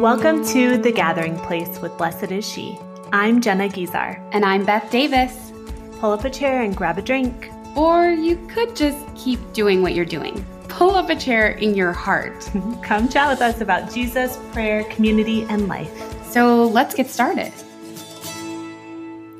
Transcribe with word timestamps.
Welcome 0.00 0.46
to 0.46 0.78
The 0.78 0.92
Gathering 0.92 1.36
Place 1.40 1.78
with 1.80 1.94
Blessed 1.98 2.32
is 2.32 2.48
She. 2.50 2.78
I'm 3.12 3.42
Jenna 3.42 3.68
Guizar. 3.68 4.18
And 4.32 4.46
I'm 4.46 4.64
Beth 4.64 4.90
Davis. 4.90 5.52
Pull 5.98 6.12
up 6.12 6.24
a 6.24 6.30
chair 6.30 6.62
and 6.62 6.74
grab 6.74 6.96
a 6.96 7.02
drink. 7.02 7.50
Or 7.76 8.08
you 8.08 8.42
could 8.48 8.74
just 8.74 8.96
keep 9.14 9.38
doing 9.52 9.82
what 9.82 9.94
you're 9.94 10.06
doing. 10.06 10.42
Pull 10.68 10.94
up 10.94 11.10
a 11.10 11.16
chair 11.16 11.50
in 11.50 11.74
your 11.74 11.92
heart. 11.92 12.50
Come 12.82 13.10
chat 13.10 13.28
with 13.28 13.42
us 13.42 13.60
about 13.60 13.92
Jesus, 13.92 14.38
prayer, 14.52 14.84
community, 14.84 15.42
and 15.50 15.68
life. 15.68 15.92
So 16.24 16.64
let's 16.68 16.94
get 16.94 17.08
started. 17.08 17.52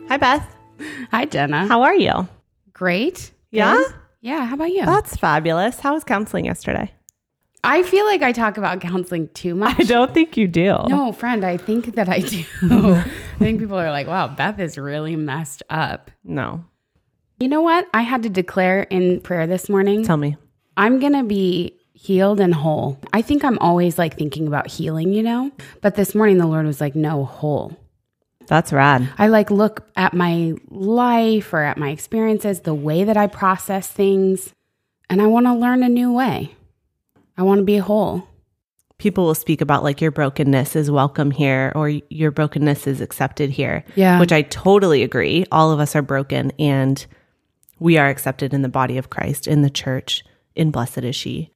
Hi, 0.09 0.19
Beth. 0.19 0.47
Hi, 1.11 1.25
Jenna. 1.25 1.69
How 1.69 1.81
are 1.85 1.97
you? 1.97 2.29
Great. 2.75 3.31
Yeah? 3.51 3.77
Good. 3.77 3.95
Yeah. 4.21 4.45
How 4.45 4.57
about 4.57 4.73
you? 4.73 4.85
That's 4.85 5.17
fabulous. 5.17 5.81
How 5.81 5.95
was 5.95 6.05
counseling 6.05 6.45
yesterday? 6.45 6.93
I 7.63 7.83
feel 7.83 8.05
like 8.07 8.23
I 8.23 8.33
talk 8.33 8.57
about 8.57 8.81
counseling 8.81 9.29
too 9.29 9.55
much. 9.55 9.79
I 9.79 9.85
don't 9.85 10.15
think 10.15 10.37
you 10.37 10.49
do. 10.49 10.79
No, 10.89 11.13
friend, 11.13 11.45
I 11.45 11.57
think 11.57 11.95
that 11.95 12.09
I 12.09 12.21
do. 12.21 12.45
I 12.63 13.05
think 13.39 13.61
people 13.61 13.79
are 13.79 13.91
like, 13.91 14.07
wow, 14.07 14.29
Beth 14.29 14.59
is 14.59 14.79
really 14.79 15.17
messed 15.17 15.63
up. 15.69 16.11
No. 16.25 16.65
You 17.39 17.49
know 17.49 17.61
what? 17.61 17.87
I 17.93 18.03
had 18.03 18.23
to 18.25 18.31
declare 18.31 18.83
in 18.85 19.21
prayer 19.21 19.47
this 19.47 19.69
morning 19.69 20.05
Tell 20.05 20.17
me. 20.17 20.37
I'm 20.77 21.01
going 21.01 21.13
to 21.13 21.25
be 21.25 21.79
healed 21.93 22.41
and 22.41 22.55
whole. 22.55 22.99
I 23.13 23.21
think 23.21 23.45
I'm 23.45 23.59
always 23.59 23.99
like 23.99 24.17
thinking 24.17 24.47
about 24.47 24.67
healing, 24.67 25.13
you 25.13 25.23
know? 25.23 25.51
But 25.83 25.97
this 25.97 26.15
morning 26.15 26.39
the 26.39 26.47
Lord 26.47 26.65
was 26.65 26.81
like, 26.81 26.95
no, 26.95 27.25
whole. 27.27 27.77
That's 28.47 28.73
rad. 28.73 29.09
I 29.19 29.29
like 29.29 29.51
look 29.51 29.87
at 29.97 30.15
my 30.15 30.55
life 30.71 31.53
or 31.53 31.63
at 31.63 31.79
my 31.79 31.91
experiences, 31.91 32.61
the 32.61 32.75
way 32.75 33.05
that 33.05 33.17
I 33.17 33.27
process 33.27 33.87
things, 33.89 34.53
and 35.09 35.21
I 35.21 35.27
want 35.27 35.47
to 35.47 35.55
learn 35.55 35.83
a 35.83 35.89
new 35.89 36.13
way. 36.13 36.57
I 37.41 37.43
want 37.43 37.61
to 37.61 37.65
be 37.65 37.79
whole. 37.79 38.29
People 38.99 39.25
will 39.25 39.35
speak 39.35 39.63
about 39.63 39.83
like 39.83 40.03
your 40.03 40.11
brokenness 40.11 40.77
is 40.77 40.91
welcome 40.91 41.31
here 41.31 41.73
or 41.75 41.89
your 41.89 42.31
brokenness 42.31 42.87
is 42.87 43.01
accepted 43.01 43.49
here. 43.49 43.83
Yeah. 43.97 44.21
Which 44.21 44.31
I 44.31 44.43
totally 44.43 45.03
agree. 45.03 45.47
All 45.51 45.73
of 45.73 45.81
us 45.81 45.97
are 45.97 46.03
broken 46.03 46.53
and 46.59 47.07
we 47.79 47.97
are 47.97 48.11
accepted 48.11 48.53
in 48.53 48.61
the 48.61 48.69
body 48.69 48.99
of 48.99 49.09
Christ, 49.09 49.47
in 49.47 49.63
the 49.63 49.71
church, 49.71 50.23
in 50.55 50.71
Blessed 50.71 50.99
is 50.99 51.17
She. 51.17 51.51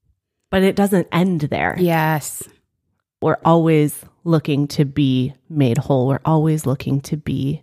But 0.50 0.62
it 0.62 0.74
doesn't 0.74 1.06
end 1.12 1.42
there. 1.42 1.76
Yes. 1.78 2.42
We're 3.20 3.36
always 3.44 4.06
looking 4.24 4.66
to 4.68 4.86
be 4.86 5.34
made 5.50 5.76
whole. 5.76 6.06
We're 6.06 6.20
always 6.24 6.64
looking 6.64 7.02
to 7.02 7.18
be 7.18 7.62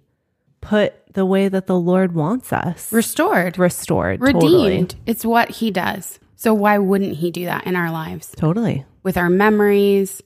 put 0.61 0.94
the 1.16 1.25
way 1.25 1.49
that 1.49 1.66
the 1.66 1.80
Lord 1.80 2.14
wants 2.14 2.53
us. 2.53 2.94
Restored, 2.94 3.58
restored. 3.58 4.22
redeemed. 4.22 4.92
Totally. 4.92 5.02
It's 5.08 5.25
what 5.25 5.49
He 5.49 5.72
does. 5.72 6.19
So 6.42 6.56
why 6.56 6.80
wouldn't 6.80 7.17
He 7.17 7.30
do 7.30 7.45
that 7.45 7.67
in 7.67 7.75
our 7.75 7.92
lives? 7.92 8.34
Totally. 8.36 8.84
With 9.03 9.16
our 9.16 9.30
memories, 9.30 10.23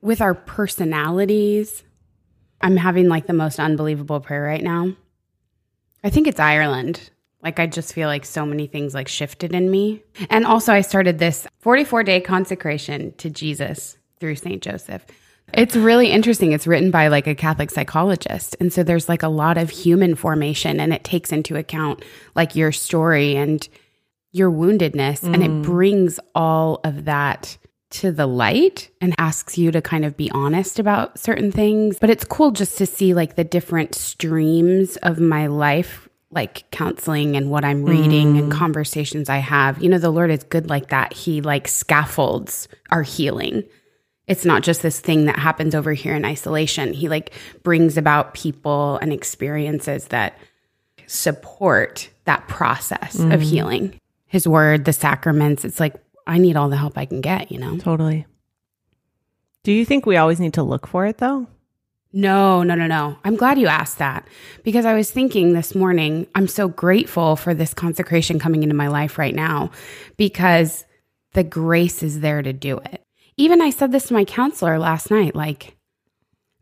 with 0.00 0.20
our 0.20 0.34
personalities. 0.34 1.84
I'm 2.60 2.76
having 2.76 3.08
like 3.08 3.28
the 3.28 3.32
most 3.32 3.60
unbelievable 3.60 4.18
prayer 4.18 4.42
right 4.42 4.60
now. 4.60 4.92
I 6.02 6.10
think 6.10 6.26
it's 6.26 6.40
Ireland. 6.40 7.10
Like 7.44 7.60
I 7.60 7.68
just 7.68 7.94
feel 7.94 8.08
like 8.08 8.24
so 8.24 8.44
many 8.44 8.66
things 8.66 8.92
like 8.92 9.06
shifted 9.06 9.54
in 9.54 9.70
me. 9.70 10.02
And 10.30 10.44
also 10.44 10.72
I 10.72 10.80
started 10.80 11.20
this 11.20 11.46
44 11.60 12.02
day 12.02 12.20
consecration 12.20 13.14
to 13.18 13.30
Jesus 13.30 13.98
through 14.18 14.34
St. 14.34 14.60
Joseph. 14.60 15.06
It's 15.54 15.76
really 15.76 16.10
interesting. 16.10 16.50
It's 16.50 16.66
written 16.66 16.90
by 16.90 17.06
like 17.06 17.28
a 17.28 17.36
Catholic 17.36 17.70
psychologist. 17.70 18.56
And 18.58 18.72
so 18.72 18.82
there's 18.82 19.08
like 19.08 19.22
a 19.22 19.28
lot 19.28 19.58
of 19.58 19.70
human 19.70 20.16
formation 20.16 20.80
and 20.80 20.92
it 20.92 21.04
takes 21.04 21.30
into 21.30 21.54
account 21.54 22.04
like 22.34 22.56
your 22.56 22.72
story 22.72 23.36
and 23.36 23.68
your 24.32 24.50
woundedness 24.50 25.22
and 25.22 25.42
it 25.42 25.50
mm. 25.50 25.62
brings 25.62 26.20
all 26.34 26.80
of 26.84 27.04
that 27.06 27.58
to 27.90 28.12
the 28.12 28.26
light 28.26 28.88
and 29.00 29.14
asks 29.18 29.58
you 29.58 29.72
to 29.72 29.82
kind 29.82 30.04
of 30.04 30.16
be 30.16 30.30
honest 30.30 30.78
about 30.78 31.18
certain 31.18 31.50
things. 31.50 31.98
But 31.98 32.10
it's 32.10 32.24
cool 32.24 32.52
just 32.52 32.78
to 32.78 32.86
see 32.86 33.14
like 33.14 33.34
the 33.34 33.44
different 33.44 33.94
streams 33.94 34.96
of 34.98 35.18
my 35.18 35.48
life, 35.48 36.08
like 36.30 36.70
counseling 36.70 37.36
and 37.36 37.50
what 37.50 37.64
I'm 37.64 37.84
reading 37.84 38.38
and 38.38 38.52
mm. 38.52 38.56
conversations 38.56 39.28
I 39.28 39.38
have. 39.38 39.82
You 39.82 39.88
know, 39.88 39.98
the 39.98 40.10
Lord 40.10 40.30
is 40.30 40.44
good 40.44 40.70
like 40.70 40.90
that. 40.90 41.12
He 41.12 41.40
like 41.40 41.66
scaffolds 41.66 42.68
our 42.90 43.02
healing. 43.02 43.64
It's 44.28 44.44
not 44.44 44.62
just 44.62 44.82
this 44.82 45.00
thing 45.00 45.24
that 45.24 45.40
happens 45.40 45.74
over 45.74 45.92
here 45.92 46.14
in 46.14 46.24
isolation. 46.24 46.92
He 46.92 47.08
like 47.08 47.32
brings 47.64 47.96
about 47.96 48.34
people 48.34 48.98
and 48.98 49.12
experiences 49.12 50.04
that 50.06 50.38
support 51.08 52.08
that 52.26 52.46
process 52.46 53.18
of 53.18 53.40
mm. 53.40 53.42
healing. 53.42 53.99
His 54.30 54.48
word, 54.48 54.84
the 54.84 54.92
sacraments, 54.92 55.64
it's 55.64 55.80
like 55.80 55.96
I 56.26 56.38
need 56.38 56.56
all 56.56 56.68
the 56.68 56.76
help 56.76 56.96
I 56.96 57.04
can 57.04 57.20
get, 57.20 57.50
you 57.50 57.58
know? 57.58 57.76
Totally. 57.76 58.26
Do 59.64 59.72
you 59.72 59.84
think 59.84 60.06
we 60.06 60.16
always 60.16 60.40
need 60.40 60.54
to 60.54 60.62
look 60.62 60.86
for 60.86 61.04
it 61.06 61.18
though? 61.18 61.48
No, 62.12 62.62
no, 62.62 62.74
no, 62.76 62.86
no. 62.86 63.16
I'm 63.24 63.36
glad 63.36 63.58
you 63.58 63.66
asked 63.66 63.98
that 63.98 64.26
because 64.62 64.84
I 64.84 64.94
was 64.94 65.10
thinking 65.10 65.52
this 65.52 65.74
morning, 65.74 66.28
I'm 66.34 66.48
so 66.48 66.68
grateful 66.68 67.34
for 67.34 67.54
this 67.54 67.74
consecration 67.74 68.38
coming 68.38 68.62
into 68.62 68.74
my 68.74 68.86
life 68.86 69.18
right 69.18 69.34
now 69.34 69.70
because 70.16 70.84
the 71.34 71.44
grace 71.44 72.02
is 72.02 72.20
there 72.20 72.40
to 72.40 72.52
do 72.52 72.78
it. 72.78 73.02
Even 73.36 73.60
I 73.60 73.70
said 73.70 73.90
this 73.90 74.06
to 74.06 74.14
my 74.14 74.24
counselor 74.24 74.78
last 74.78 75.10
night 75.10 75.34
like, 75.34 75.76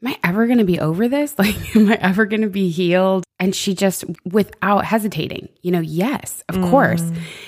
am 0.02 0.08
I 0.08 0.18
ever 0.22 0.46
going 0.46 0.58
to 0.58 0.64
be 0.64 0.80
over 0.80 1.08
this? 1.08 1.34
Like, 1.38 1.76
am 1.76 1.88
I 1.88 1.94
ever 1.94 2.26
going 2.26 2.42
to 2.42 2.48
be 2.48 2.70
healed? 2.70 3.24
And 3.38 3.54
she 3.54 3.74
just, 3.74 4.04
without 4.24 4.84
hesitating, 4.84 5.48
you 5.62 5.70
know, 5.70 5.80
yes, 5.80 6.42
of 6.48 6.56
mm. 6.56 6.70
course. 6.70 7.02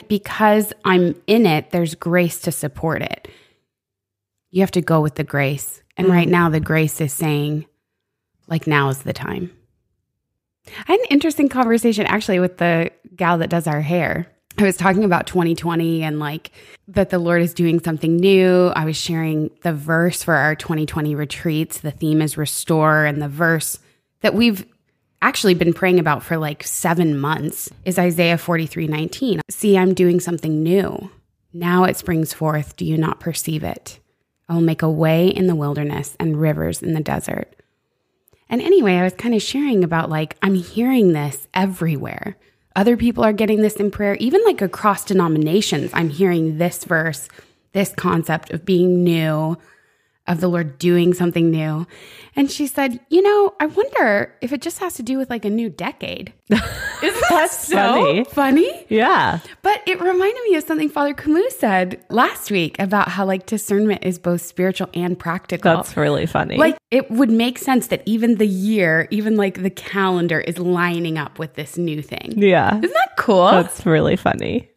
Because 0.09 0.72
I'm 0.84 1.21
in 1.27 1.47
it, 1.47 1.71
there's 1.71 1.94
grace 1.94 2.41
to 2.43 2.53
support 2.53 3.03
it. 3.03 3.28
You 4.50 4.61
have 4.62 4.71
to 4.72 4.83
go 4.83 5.00
with 5.00 5.16
the 5.16 5.25
grace. 5.25 5.83
And 5.97 6.09
right 6.09 6.28
mm. 6.28 6.33
now, 6.33 6.49
the 6.49 6.61
grace 6.61 7.00
is 7.00 7.12
saying, 7.12 7.66
like, 8.47 8.67
now 8.67 8.88
is 8.88 9.03
the 9.03 9.12
time. 9.12 9.50
I 10.88 10.93
had 10.93 11.00
an 11.00 11.06
interesting 11.11 11.49
conversation 11.49 12.06
actually 12.06 12.38
with 12.38 12.59
the 12.59 12.91
gal 13.17 13.38
that 13.38 13.50
does 13.50 13.67
our 13.67 13.81
hair. 13.81 14.31
I 14.60 14.65
was 14.65 14.76
talking 14.76 15.04
about 15.04 15.26
2020 15.26 16.03
and 16.03 16.19
like 16.19 16.50
that 16.88 17.10
the 17.10 17.19
Lord 17.19 17.43
is 17.43 17.54
doing 17.54 17.81
something 17.81 18.16
new. 18.16 18.69
I 18.69 18.84
was 18.84 18.97
sharing 18.97 19.50
the 19.62 19.72
verse 19.72 20.22
for 20.22 20.34
our 20.34 20.54
2020 20.54 21.15
retreats. 21.15 21.78
The 21.78 21.91
theme 21.91 22.21
is 22.21 22.37
restore, 22.37 23.04
and 23.04 23.22
the 23.22 23.28
verse 23.28 23.78
that 24.20 24.34
we've 24.34 24.66
actually 25.22 25.54
been 25.54 25.72
praying 25.72 25.99
about 25.99 26.22
for 26.22 26.37
like 26.37 26.62
seven 26.65 27.19
months 27.19 27.70
is 27.84 27.99
Isaiah 27.99 28.38
43 28.38 28.87
19. 28.87 29.41
See, 29.49 29.78
I'm 29.78 29.94
doing 29.94 30.20
something 30.20 30.62
new. 30.62 31.10
Now 31.53 31.84
it 31.84 31.97
springs 31.97 32.32
forth. 32.32 32.76
Do 32.76 32.84
you 32.84 32.97
not 32.97 33.20
perceive 33.20 33.65
it? 33.65 33.99
I 34.49 34.54
will 34.54 34.60
make 34.60 34.82
a 34.82 34.91
way 34.91 35.28
in 35.28 35.47
the 35.47 35.54
wilderness 35.54 36.16
and 36.19 36.41
rivers 36.41 36.82
in 36.82 36.94
the 36.94 37.00
desert. 37.00 37.54
And 38.49 38.60
anyway, 38.60 38.97
I 38.97 39.04
was 39.04 39.15
kind 39.15 39.34
of 39.34 39.43
sharing 39.43 39.84
about 39.84 40.10
like, 40.10 40.37
I'm 40.43 40.54
hearing 40.54 41.12
this 41.12 41.47
everywhere. 41.54 42.37
Other 42.76 42.97
people 42.97 43.25
are 43.25 43.32
getting 43.32 43.62
this 43.62 43.76
in 43.76 43.91
prayer, 43.91 44.14
even 44.16 44.42
like 44.44 44.62
across 44.62 45.04
denominations. 45.04 45.91
I'm 45.92 46.08
hearing 46.08 46.58
this 46.58 46.84
verse, 46.84 47.28
this 47.72 47.92
concept 47.92 48.50
of 48.50 48.64
being 48.64 49.03
new, 49.03 49.58
of 50.31 50.41
the 50.41 50.49
Lord 50.49 50.79
doing 50.79 51.13
something 51.13 51.51
new. 51.51 51.87
And 52.37 52.51
she 52.51 52.67
said, 52.69 53.01
You 53.11 53.23
know, 53.23 53.55
I 53.59 53.67
wonder 53.67 54.33
if 54.41 54.53
it 54.53 54.63
just 54.63 54.79
has 54.79 54.95
to 54.95 55.03
do 55.03 55.19
with 55.19 55.29
like 55.29 55.45
a 55.45 55.51
new 55.51 55.69
decade. 55.69 56.33
Isn't 56.51 57.25
that 57.29 57.51
so 57.51 57.77
funny. 57.77 58.25
funny? 58.25 58.87
Yeah. 58.89 59.41
But 59.63 59.83
it 59.87 60.01
reminded 60.01 60.43
me 60.45 60.55
of 60.55 60.65
something 60.65 60.89
Father 60.89 61.13
Camus 61.13 61.59
said 61.59 62.03
last 62.09 62.51
week 62.51 62.79
about 62.79 63.09
how 63.09 63.25
like 63.27 63.47
discernment 63.47 64.05
is 64.05 64.19
both 64.19 64.43
spiritual 64.43 64.89
and 64.95 65.19
practical. 65.19 65.75
That's 65.77 65.97
really 65.97 66.27
funny. 66.27 66.57
like 66.57 66.79
it 66.91 67.11
would 67.11 67.31
make 67.31 67.59
sense 67.59 67.89
that 67.89 68.03
even 68.07 68.37
the 68.37 68.47
year, 68.47 69.09
even 69.11 69.37
like 69.37 69.62
the 69.62 69.71
calendar 69.71 70.41
is 70.41 70.59
lining 70.59 71.19
up 71.19 71.39
with 71.39 71.55
this 71.55 71.77
new 71.77 72.01
thing. 72.01 72.35
yeah. 72.37 72.77
Isn't 72.77 72.93
that 72.93 73.17
cool? 73.19 73.51
That's 73.51 73.85
really 73.85 74.17
funny. 74.17 74.69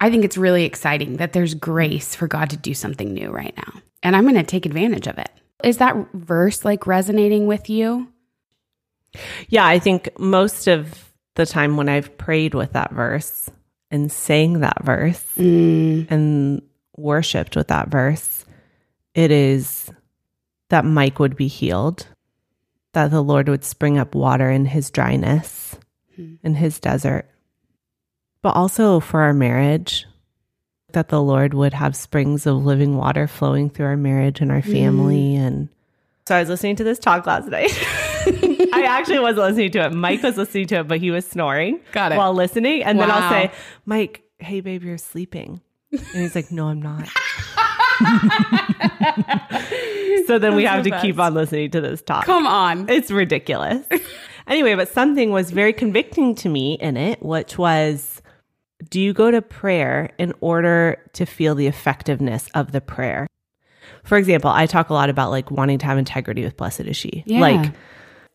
I 0.00 0.10
think 0.10 0.24
it's 0.24 0.36
really 0.36 0.64
exciting 0.64 1.16
that 1.16 1.32
there's 1.32 1.54
grace 1.54 2.14
for 2.14 2.28
God 2.28 2.50
to 2.50 2.56
do 2.56 2.74
something 2.74 3.12
new 3.12 3.30
right 3.30 3.56
now. 3.56 3.80
And 4.02 4.14
I'm 4.14 4.24
going 4.24 4.34
to 4.34 4.42
take 4.42 4.66
advantage 4.66 5.06
of 5.06 5.18
it. 5.18 5.30
Is 5.64 5.78
that 5.78 5.96
verse 6.12 6.64
like 6.64 6.86
resonating 6.86 7.46
with 7.46 7.70
you? 7.70 8.12
Yeah, 9.48 9.66
I 9.66 9.78
think 9.78 10.10
most 10.18 10.66
of 10.66 11.12
the 11.34 11.46
time 11.46 11.76
when 11.76 11.88
I've 11.88 12.16
prayed 12.18 12.54
with 12.54 12.72
that 12.72 12.92
verse 12.92 13.50
and 13.90 14.12
sang 14.12 14.60
that 14.60 14.84
verse 14.84 15.24
mm. 15.36 16.10
and 16.10 16.62
worshiped 16.96 17.56
with 17.56 17.68
that 17.68 17.88
verse, 17.88 18.44
it 19.14 19.30
is 19.30 19.90
that 20.68 20.84
Mike 20.84 21.18
would 21.18 21.36
be 21.36 21.48
healed, 21.48 22.06
that 22.92 23.10
the 23.10 23.22
Lord 23.22 23.48
would 23.48 23.64
spring 23.64 23.98
up 23.98 24.14
water 24.14 24.50
in 24.50 24.66
his 24.66 24.90
dryness, 24.90 25.76
hmm. 26.16 26.34
in 26.42 26.54
his 26.54 26.80
desert, 26.80 27.30
but 28.46 28.54
also 28.54 29.00
for 29.00 29.22
our 29.22 29.32
marriage, 29.32 30.06
that 30.92 31.08
the 31.08 31.20
Lord 31.20 31.52
would 31.52 31.74
have 31.74 31.96
springs 31.96 32.46
of 32.46 32.64
living 32.64 32.96
water 32.96 33.26
flowing 33.26 33.68
through 33.68 33.86
our 33.86 33.96
marriage 33.96 34.40
and 34.40 34.52
our 34.52 34.62
mm. 34.62 34.72
family. 34.72 35.34
And 35.34 35.68
so 36.28 36.36
I 36.36 36.38
was 36.38 36.48
listening 36.48 36.76
to 36.76 36.84
this 36.84 37.00
talk 37.00 37.26
last 37.26 37.48
night. 37.48 37.72
I 38.72 38.84
actually 38.86 39.18
was 39.18 39.36
listening 39.36 39.72
to 39.72 39.86
it. 39.86 39.92
Mike 39.92 40.22
was 40.22 40.36
listening 40.36 40.68
to 40.68 40.76
it, 40.76 40.86
but 40.86 40.98
he 40.98 41.10
was 41.10 41.26
snoring. 41.26 41.80
Got 41.90 42.12
it. 42.12 42.18
While 42.18 42.34
listening. 42.34 42.84
And 42.84 43.00
then 43.00 43.10
I'll 43.10 43.28
say, 43.28 43.50
Mike, 43.84 44.22
hey, 44.38 44.60
babe, 44.60 44.84
you're 44.84 44.96
sleeping. 44.96 45.60
And 45.90 46.00
he's 46.14 46.36
like, 46.36 46.52
no, 46.52 46.68
I'm 46.68 46.80
not. 46.80 47.08
so 50.28 50.38
then 50.38 50.54
we 50.54 50.62
have 50.62 50.84
the 50.84 50.90
to 50.90 51.00
keep 51.00 51.18
on 51.18 51.34
listening 51.34 51.72
to 51.72 51.80
this 51.80 52.00
talk. 52.00 52.24
Come 52.24 52.46
on. 52.46 52.88
It's 52.88 53.10
ridiculous. 53.10 53.84
anyway, 54.46 54.76
but 54.76 54.88
something 54.88 55.32
was 55.32 55.50
very 55.50 55.72
convicting 55.72 56.36
to 56.36 56.48
me 56.48 56.74
in 56.74 56.96
it, 56.96 57.20
which 57.20 57.58
was 57.58 58.15
do 58.90 59.00
you 59.00 59.12
go 59.12 59.30
to 59.30 59.42
prayer 59.42 60.10
in 60.18 60.32
order 60.40 61.02
to 61.14 61.26
feel 61.26 61.54
the 61.54 61.66
effectiveness 61.66 62.48
of 62.54 62.72
the 62.72 62.80
prayer? 62.80 63.26
For 64.04 64.18
example, 64.18 64.50
I 64.50 64.66
talk 64.66 64.90
a 64.90 64.94
lot 64.94 65.10
about 65.10 65.30
like 65.30 65.50
wanting 65.50 65.78
to 65.78 65.86
have 65.86 65.98
integrity 65.98 66.44
with 66.44 66.56
Blessed 66.56 66.80
is 66.80 66.96
She. 66.96 67.24
Yeah. 67.26 67.40
Like, 67.40 67.72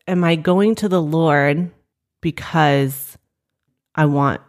am 0.06 0.24
I 0.24 0.36
going 0.36 0.74
to 0.76 0.88
the 0.88 1.02
Lord 1.02 1.70
because 2.20 3.16
I 3.94 4.06
want 4.06 4.40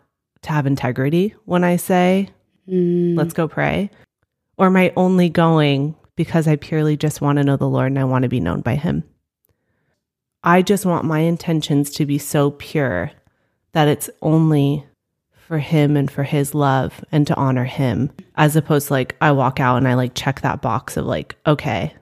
to 0.43 0.51
have 0.51 0.65
integrity 0.65 1.35
when 1.45 1.63
I 1.63 1.77
say, 1.77 2.29
Mm, 2.67 3.17
let's 3.17 3.33
go 3.33 3.47
pray? 3.47 3.89
Or 4.57 4.67
am 4.67 4.77
I 4.77 4.93
only 4.95 5.29
going 5.29 5.95
because 6.15 6.47
I 6.47 6.55
purely 6.55 6.95
just 6.95 7.21
want 7.21 7.37
to 7.37 7.43
know 7.43 7.57
the 7.57 7.67
Lord 7.67 7.87
and 7.87 7.99
I 7.99 8.03
want 8.03 8.23
to 8.23 8.29
be 8.29 8.39
known 8.39 8.61
by 8.61 8.75
Him? 8.75 9.03
I 10.43 10.61
just 10.61 10.85
want 10.85 11.05
my 11.05 11.19
intentions 11.19 11.89
to 11.91 12.05
be 12.05 12.17
so 12.17 12.51
pure 12.51 13.11
that 13.71 13.87
it's 13.87 14.09
only 14.21 14.85
for 15.47 15.59
Him 15.59 15.95
and 15.97 16.09
for 16.09 16.23
His 16.23 16.53
love 16.55 17.03
and 17.11 17.27
to 17.27 17.35
honor 17.35 17.65
Him, 17.65 18.11
as 18.35 18.55
opposed 18.55 18.87
to 18.87 18.93
like 18.93 19.15
I 19.21 19.31
walk 19.31 19.59
out 19.59 19.77
and 19.77 19.87
I 19.87 19.93
like 19.95 20.13
check 20.15 20.41
that 20.41 20.61
box 20.61 20.97
of 20.97 21.05
like, 21.05 21.35
okay, 21.45 21.93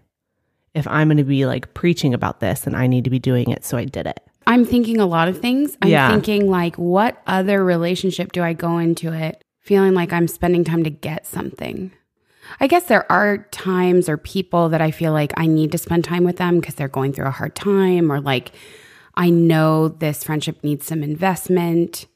if 0.74 0.88
I'm 0.88 1.08
going 1.08 1.18
to 1.18 1.24
be 1.24 1.46
like 1.46 1.74
preaching 1.74 2.14
about 2.14 2.40
this, 2.40 2.62
then 2.62 2.76
I 2.76 2.88
need 2.88 3.04
to 3.04 3.10
be 3.10 3.20
doing 3.20 3.50
it. 3.50 3.66
So 3.66 3.78
I 3.78 3.86
did 3.86 4.08
it. 4.08 4.20
I'm 4.48 4.66
thinking 4.66 5.00
a 5.00 5.06
lot 5.06 5.28
of 5.28 5.40
things. 5.40 5.78
I'm 5.82 5.90
Yeah. 5.90 6.10
thinking 6.10 6.50
like, 6.50 6.76
what 6.78 7.22
other 7.28 7.64
relationship 7.64 8.32
do 8.32 8.42
I 8.42 8.54
go 8.54 8.78
into 8.78 9.14
it 9.14 9.44
feeling 9.60 9.94
like 9.94 10.12
I'm 10.14 10.28
spending 10.28 10.64
time 10.64 10.84
to 10.84 10.90
get 10.90 11.28
something? 11.28 11.92
I 12.60 12.68
guess 12.68 12.86
there 12.86 13.10
are 13.12 13.40
times 13.52 14.10
or 14.10 14.18
people 14.18 14.70
that 14.70 14.82
I 14.82 14.92
feel 14.92 15.14
like 15.14 15.32
I 15.38 15.46
need 15.46 15.72
to 15.74 15.78
spend 15.78 16.04
time 16.04 16.24
with 16.24 16.38
them 16.38 16.60
because 16.60 16.76
they're 16.76 16.88
going 16.88 17.14
through 17.14 17.28
a 17.28 17.32
hard 17.32 17.56
time 17.56 18.12
or 18.12 18.20
like 18.20 18.52
I 19.16 19.30
know 19.30 19.90
this 19.90 20.24
friendship 20.24 20.64
needs 20.64 20.86
some 20.86 21.04
investment 21.04 22.08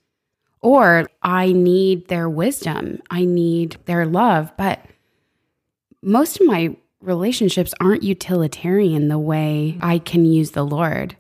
or 0.65 1.07
I 1.21 1.51
need 1.53 2.07
their 2.07 2.27
wisdom. 2.29 3.01
I 3.09 3.23
need 3.25 3.77
their 3.85 4.05
love. 4.05 4.51
But 4.57 4.79
most 6.01 6.39
of 6.41 6.47
my 6.47 6.75
relationships 7.01 7.73
aren't 7.79 8.03
utilitarian 8.03 9.07
the 9.07 9.19
way 9.19 9.77
I 9.81 9.99
can 9.99 10.25
use 10.25 10.51
the 10.51 10.65
Lord. 10.65 11.15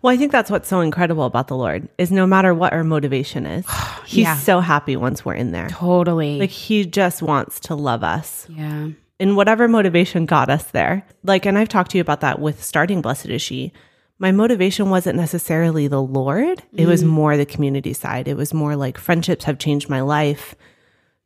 Well, 0.00 0.12
I 0.14 0.16
think 0.16 0.32
that's 0.32 0.50
what's 0.50 0.68
so 0.68 0.80
incredible 0.80 1.24
about 1.24 1.48
the 1.48 1.56
Lord 1.56 1.88
is 1.98 2.10
no 2.10 2.26
matter 2.26 2.54
what 2.54 2.72
our 2.72 2.84
motivation 2.84 3.44
is, 3.44 3.66
He's 4.06 4.24
Yeah. 4.24 4.36
so 4.36 4.60
happy 4.60 4.96
once 4.96 5.24
we're 5.24 5.34
in 5.34 5.52
there. 5.52 5.68
Totally. 5.68 6.38
Like 6.38 6.48
He 6.50 6.86
just 6.86 7.20
wants 7.20 7.60
to 7.60 7.74
love 7.74 8.02
us. 8.02 8.46
yeah. 8.48 8.88
in 9.18 9.34
whatever 9.36 9.68
motivation 9.68 10.24
got 10.26 10.48
us 10.48 10.62
there. 10.70 11.04
Like, 11.24 11.44
and 11.44 11.58
I've 11.58 11.68
talked 11.68 11.90
to 11.90 11.98
you 11.98 12.02
about 12.02 12.20
that 12.20 12.38
with 12.40 12.62
starting 12.64 13.02
Blessed 13.02 13.26
is 13.26 13.42
She. 13.42 13.72
My 14.20 14.32
motivation 14.32 14.90
wasn't 14.90 15.16
necessarily 15.16 15.86
the 15.86 16.02
Lord, 16.02 16.62
it 16.72 16.86
was 16.86 17.04
mm. 17.04 17.08
more 17.08 17.36
the 17.36 17.46
community 17.46 17.92
side. 17.92 18.26
It 18.26 18.36
was 18.36 18.52
more 18.52 18.74
like 18.74 18.98
friendships 18.98 19.44
have 19.44 19.58
changed 19.58 19.88
my 19.88 20.00
life. 20.00 20.56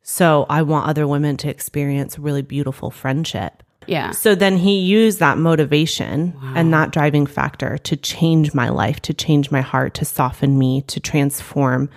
So 0.03 0.45
I 0.49 0.61
want 0.61 0.87
other 0.87 1.07
women 1.07 1.37
to 1.37 1.49
experience 1.49 2.19
really 2.19 2.43
beautiful 2.43 2.91
friendship. 2.91 3.63
Yeah. 3.87 4.11
So 4.11 4.35
then 4.35 4.57
he 4.57 4.79
used 4.79 5.19
that 5.19 5.37
motivation 5.37 6.37
and 6.55 6.73
that 6.73 6.91
driving 6.91 7.25
factor 7.25 7.77
to 7.79 7.97
change 7.97 8.53
my 8.53 8.69
life, 8.69 9.01
to 9.01 9.13
change 9.13 9.51
my 9.51 9.61
heart, 9.61 9.93
to 9.95 10.05
soften 10.05 10.57
me, 10.57 10.83
to 10.83 10.99
transform 10.99 11.89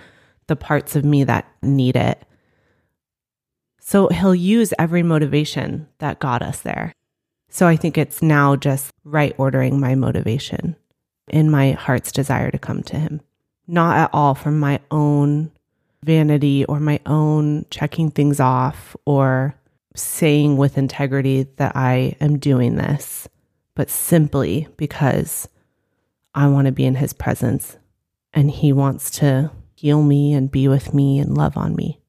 the 0.47 0.55
parts 0.55 0.95
of 0.95 1.05
me 1.05 1.23
that 1.25 1.47
need 1.61 1.95
it. 1.95 2.23
So 3.79 4.07
he'll 4.09 4.35
use 4.35 4.73
every 4.77 5.03
motivation 5.03 5.87
that 5.99 6.19
got 6.19 6.41
us 6.41 6.61
there. 6.61 6.91
So 7.49 7.67
I 7.67 7.77
think 7.77 7.97
it's 7.97 8.21
now 8.21 8.55
just 8.55 8.91
right 9.05 9.33
ordering 9.37 9.79
my 9.79 9.95
motivation 9.95 10.75
in 11.27 11.51
my 11.51 11.71
heart's 11.71 12.11
desire 12.11 12.51
to 12.51 12.57
come 12.57 12.83
to 12.83 12.97
him, 12.97 13.21
not 13.67 13.97
at 13.97 14.09
all 14.13 14.35
from 14.35 14.59
my 14.59 14.79
own 14.91 15.51
vanity 16.03 16.63
or 16.65 16.79
my 16.79 16.99
own 17.05 17.65
checking 17.69 18.11
things 18.11 18.39
off 18.39 18.95
or 19.05 19.55
saying 19.95 20.57
with 20.57 20.77
integrity 20.77 21.43
that 21.57 21.75
I 21.75 22.15
am 22.21 22.37
doing 22.37 22.75
this, 22.75 23.27
but 23.75 23.89
simply 23.89 24.67
because 24.77 25.49
I 26.33 26.47
want 26.47 26.67
to 26.67 26.71
be 26.71 26.85
in 26.85 26.95
his 26.95 27.13
presence 27.13 27.77
and 28.33 28.51
he 28.51 28.71
wants 28.71 29.09
to 29.11 29.51
heal 29.75 30.03
me 30.03 30.33
and 30.33 30.51
be 30.51 30.67
with 30.67 30.93
me 30.93 31.19
and 31.19 31.37
love 31.37 31.57
on 31.57 31.75
me. 31.75 31.99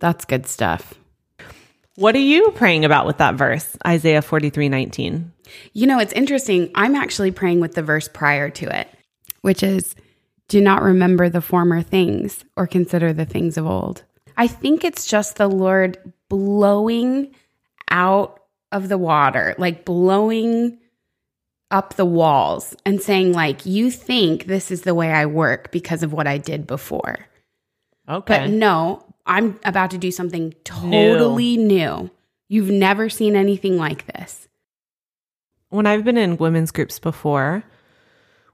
That's 0.00 0.24
good 0.24 0.46
stuff. 0.46 0.94
What 1.96 2.14
are 2.14 2.18
you 2.18 2.50
praying 2.50 2.84
about 2.84 3.06
with 3.06 3.18
that 3.18 3.36
verse, 3.36 3.76
Isaiah 3.86 4.20
43 4.22 4.68
19? 4.68 5.32
You 5.72 5.86
know, 5.86 5.98
it's 5.98 6.12
interesting. 6.12 6.70
I'm 6.74 6.94
actually 6.94 7.30
praying 7.30 7.60
with 7.60 7.74
the 7.74 7.82
verse 7.82 8.08
prior 8.08 8.50
to 8.50 8.78
it, 8.78 8.88
which 9.42 9.62
is 9.62 9.94
do 10.48 10.60
not 10.60 10.82
remember 10.82 11.28
the 11.28 11.40
former 11.40 11.82
things 11.82 12.44
or 12.56 12.66
consider 12.66 13.12
the 13.12 13.24
things 13.24 13.56
of 13.56 13.66
old. 13.66 14.04
I 14.36 14.46
think 14.46 14.84
it's 14.84 15.06
just 15.06 15.36
the 15.36 15.48
Lord 15.48 15.98
blowing 16.28 17.34
out 17.90 18.40
of 18.72 18.88
the 18.88 18.98
water, 18.98 19.54
like 19.58 19.84
blowing 19.84 20.78
up 21.70 21.94
the 21.94 22.04
walls 22.04 22.76
and 22.84 23.00
saying 23.00 23.32
like 23.32 23.66
you 23.66 23.90
think 23.90 24.44
this 24.44 24.70
is 24.70 24.82
the 24.82 24.94
way 24.94 25.10
I 25.10 25.26
work 25.26 25.72
because 25.72 26.02
of 26.02 26.12
what 26.12 26.26
I 26.26 26.38
did 26.38 26.66
before. 26.66 27.26
Okay. 28.08 28.38
But 28.38 28.50
no, 28.50 29.04
I'm 29.26 29.58
about 29.64 29.90
to 29.90 29.98
do 29.98 30.12
something 30.12 30.54
totally 30.64 31.56
new. 31.56 32.10
You've 32.48 32.70
never 32.70 33.08
seen 33.08 33.34
anything 33.34 33.76
like 33.76 34.06
this. 34.06 34.46
When 35.70 35.86
I've 35.86 36.04
been 36.04 36.16
in 36.16 36.36
women's 36.36 36.70
groups 36.70 36.98
before, 36.98 37.64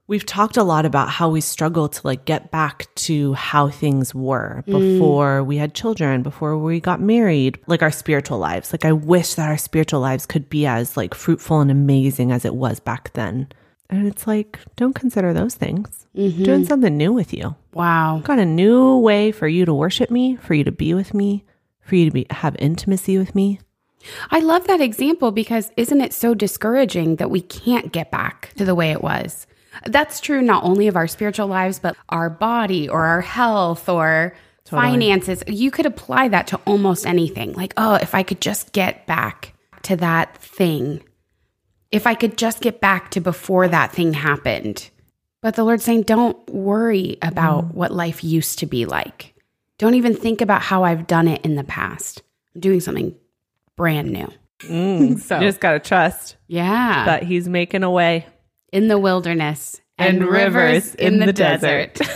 we've 0.06 0.26
talked 0.26 0.56
a 0.56 0.62
lot 0.62 0.84
about 0.84 1.08
how 1.08 1.28
we 1.30 1.40
struggle 1.40 1.88
to 1.88 2.00
like 2.06 2.24
get 2.24 2.50
back 2.50 2.92
to 2.94 3.32
how 3.34 3.68
things 3.68 4.14
were 4.14 4.64
mm. 4.66 4.72
before 4.78 5.42
we 5.42 5.56
had 5.56 5.74
children, 5.74 6.22
before 6.22 6.58
we 6.58 6.80
got 6.80 7.00
married, 7.00 7.58
like 7.66 7.82
our 7.82 7.90
spiritual 7.90 8.38
lives. 8.38 8.72
Like 8.72 8.84
I 8.84 8.92
wish 8.92 9.34
that 9.34 9.48
our 9.48 9.58
spiritual 9.58 10.00
lives 10.00 10.26
could 10.26 10.48
be 10.50 10.66
as 10.66 10.96
like 10.96 11.14
fruitful 11.14 11.60
and 11.60 11.70
amazing 11.70 12.32
as 12.32 12.44
it 12.44 12.54
was 12.54 12.80
back 12.80 13.12
then. 13.14 13.48
And 13.90 14.06
it's 14.06 14.26
like, 14.26 14.58
don't 14.76 14.94
consider 14.94 15.34
those 15.34 15.54
things. 15.54 16.06
Mm-hmm. 16.16 16.44
Doing 16.44 16.64
something 16.64 16.96
new 16.96 17.12
with 17.12 17.34
you. 17.34 17.54
Wow. 17.74 18.22
Got 18.24 18.38
a 18.38 18.46
new 18.46 18.96
way 18.98 19.32
for 19.32 19.46
you 19.46 19.66
to 19.66 19.74
worship 19.74 20.10
me, 20.10 20.36
for 20.36 20.54
you 20.54 20.64
to 20.64 20.72
be 20.72 20.94
with 20.94 21.12
me, 21.12 21.44
for 21.82 21.96
you 21.96 22.06
to 22.06 22.10
be 22.10 22.26
have 22.30 22.56
intimacy 22.58 23.18
with 23.18 23.34
me. 23.34 23.60
I 24.30 24.40
love 24.40 24.66
that 24.66 24.80
example 24.80 25.30
because 25.30 25.70
isn't 25.76 26.00
it 26.00 26.12
so 26.12 26.34
discouraging 26.34 27.16
that 27.16 27.30
we 27.30 27.40
can't 27.40 27.92
get 27.92 28.10
back 28.10 28.52
to 28.56 28.64
the 28.64 28.74
way 28.74 28.90
it 28.90 29.02
was? 29.02 29.46
That's 29.86 30.20
true 30.20 30.42
not 30.42 30.64
only 30.64 30.88
of 30.88 30.96
our 30.96 31.08
spiritual 31.08 31.46
lives, 31.46 31.78
but 31.78 31.96
our 32.08 32.28
body 32.28 32.88
or 32.88 33.04
our 33.04 33.20
health 33.20 33.88
or 33.88 34.34
finances. 34.64 35.42
You 35.46 35.70
could 35.70 35.86
apply 35.86 36.28
that 36.28 36.46
to 36.48 36.60
almost 36.66 37.06
anything. 37.06 37.52
Like, 37.52 37.74
oh, 37.76 37.94
if 37.94 38.14
I 38.14 38.22
could 38.22 38.40
just 38.40 38.72
get 38.72 39.06
back 39.06 39.54
to 39.82 39.96
that 39.96 40.36
thing, 40.38 41.02
if 41.90 42.06
I 42.06 42.14
could 42.14 42.38
just 42.38 42.60
get 42.60 42.80
back 42.80 43.10
to 43.12 43.20
before 43.20 43.68
that 43.68 43.92
thing 43.92 44.14
happened. 44.14 44.88
But 45.42 45.56
the 45.56 45.64
Lord's 45.64 45.84
saying, 45.84 46.02
don't 46.02 46.38
worry 46.48 47.18
about 47.20 47.64
mm. 47.64 47.74
what 47.74 47.92
life 47.92 48.22
used 48.22 48.60
to 48.60 48.66
be 48.66 48.86
like. 48.86 49.34
Don't 49.78 49.94
even 49.94 50.14
think 50.14 50.40
about 50.40 50.62
how 50.62 50.84
I've 50.84 51.06
done 51.06 51.26
it 51.26 51.44
in 51.44 51.56
the 51.56 51.64
past. 51.64 52.22
I'm 52.54 52.60
doing 52.60 52.80
something 52.80 53.14
brand 53.82 54.12
new. 54.12 54.28
Mm. 54.60 55.20
So, 55.26 55.40
You 55.40 55.48
just 55.48 55.58
gotta 55.58 55.80
trust 55.80 56.36
yeah. 56.46 57.04
that 57.06 57.24
he's 57.24 57.48
making 57.48 57.82
a 57.82 57.90
way. 57.90 58.24
in 58.72 58.86
the 58.86 58.96
wilderness 58.96 59.80
And 59.98 60.24
rivers 60.24 60.94
in 60.94 61.18
the 61.18 61.32
desert. 61.32 61.98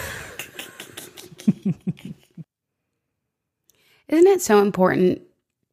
Isn't 4.08 4.28
it 4.28 4.40
so 4.40 4.62
important 4.62 5.22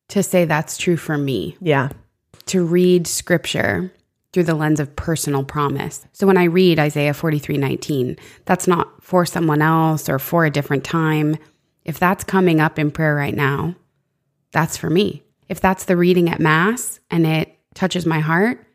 to 0.09 0.23
say 0.23 0.45
that's 0.45 0.77
true 0.77 0.97
for 0.97 1.15
me? 1.15 1.55
Yeah. 1.61 1.89
To 2.47 2.65
read 2.65 3.05
scripture 3.05 3.93
through 4.31 4.45
the 4.45 4.55
lens 4.55 4.79
of 4.79 4.95
personal 4.95 5.43
promise. 5.43 6.07
So 6.11 6.25
when 6.25 6.37
I 6.37 6.45
read 6.45 6.79
Isaiah 6.79 7.13
43 7.13 7.57
19, 7.57 8.17
that's 8.45 8.67
not 8.67 8.89
for 9.03 9.27
someone 9.27 9.61
else 9.61 10.09
or 10.09 10.17
for 10.17 10.43
a 10.43 10.49
different 10.49 10.83
time. 10.83 11.37
If 11.85 11.99
that's 11.99 12.23
coming 12.23 12.59
up 12.59 12.79
in 12.79 12.89
prayer 12.89 13.13
right 13.13 13.35
now, 13.35 13.75
that's 14.51 14.75
for 14.75 14.89
me. 14.89 15.21
If 15.53 15.61
that's 15.61 15.85
the 15.85 15.95
reading 15.95 16.31
at 16.31 16.39
Mass 16.39 16.99
and 17.11 17.27
it 17.27 17.55
touches 17.75 18.07
my 18.07 18.21
heart, 18.21 18.65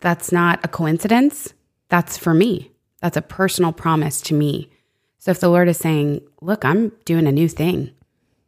that's 0.00 0.30
not 0.30 0.62
a 0.62 0.68
coincidence. 0.68 1.54
That's 1.88 2.18
for 2.18 2.34
me. 2.34 2.70
That's 3.00 3.16
a 3.16 3.22
personal 3.22 3.72
promise 3.72 4.20
to 4.20 4.34
me. 4.34 4.68
So 5.16 5.30
if 5.30 5.40
the 5.40 5.48
Lord 5.48 5.68
is 5.68 5.78
saying, 5.78 6.20
Look, 6.42 6.66
I'm 6.66 6.92
doing 7.06 7.26
a 7.26 7.32
new 7.32 7.48
thing, 7.48 7.92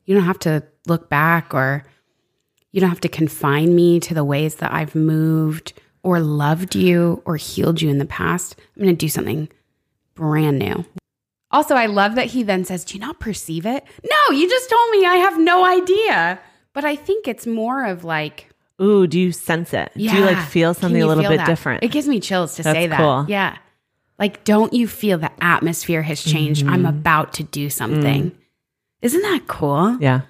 you 0.04 0.14
don't 0.14 0.26
have 0.26 0.38
to 0.40 0.62
look 0.86 1.08
back 1.08 1.54
or 1.54 1.84
you 2.70 2.82
don't 2.82 2.90
have 2.90 3.00
to 3.00 3.08
confine 3.08 3.74
me 3.74 3.98
to 4.00 4.12
the 4.12 4.24
ways 4.24 4.56
that 4.56 4.74
I've 4.74 4.94
moved 4.94 5.72
or 6.02 6.20
loved 6.20 6.74
you 6.74 7.22
or 7.24 7.36
healed 7.36 7.80
you 7.80 7.88
in 7.88 7.96
the 7.96 8.04
past. 8.04 8.56
I'm 8.76 8.82
going 8.82 8.94
to 8.94 9.06
do 9.06 9.08
something 9.08 9.48
brand 10.14 10.58
new. 10.58 10.84
Also, 11.50 11.76
I 11.76 11.86
love 11.86 12.16
that 12.16 12.26
he 12.26 12.42
then 12.42 12.66
says, 12.66 12.84
Do 12.84 12.92
you 12.96 13.00
not 13.00 13.20
perceive 13.20 13.64
it? 13.64 13.84
No, 14.04 14.36
you 14.36 14.50
just 14.50 14.68
told 14.68 14.90
me 14.90 15.06
I 15.06 15.14
have 15.14 15.40
no 15.40 15.64
idea. 15.64 16.40
But 16.72 16.84
I 16.84 16.96
think 16.96 17.26
it's 17.28 17.46
more 17.46 17.84
of 17.84 18.04
like, 18.04 18.48
Ooh, 18.80 19.06
do 19.06 19.18
you 19.20 19.30
sense 19.32 19.74
it? 19.74 19.90
Do 19.94 20.02
you 20.02 20.20
like 20.24 20.38
feel 20.48 20.72
something 20.72 21.02
a 21.02 21.06
little 21.06 21.24
bit 21.24 21.36
that? 21.38 21.46
different? 21.46 21.84
It 21.84 21.88
gives 21.90 22.08
me 22.08 22.18
chills 22.20 22.54
to 22.56 22.62
That's 22.62 22.74
say 22.76 22.86
that. 22.86 22.96
cool. 22.98 23.26
Yeah. 23.28 23.58
Like, 24.18 24.44
don't 24.44 24.72
you 24.72 24.86
feel 24.88 25.18
the 25.18 25.30
atmosphere 25.42 26.02
has 26.02 26.22
changed? 26.22 26.66
I'm 26.66 26.80
Mm-hmm. 26.84 26.86
about 26.86 27.32
to 27.34 27.42
do 27.42 27.68
something. 27.70 28.32
Isn't 29.02 29.22
that 29.22 29.46
cool? 29.48 29.96
yeah. 30.00 30.22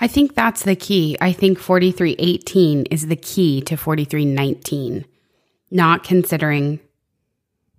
I 0.00 0.06
think 0.06 0.34
that's 0.34 0.62
the 0.62 0.76
key. 0.76 1.16
I 1.20 1.32
think 1.32 1.58
4318 1.58 2.86
is 2.86 3.08
the 3.08 3.16
key 3.16 3.60
to 3.62 3.76
4319. 3.76 5.04
Not 5.70 6.04
considering 6.04 6.78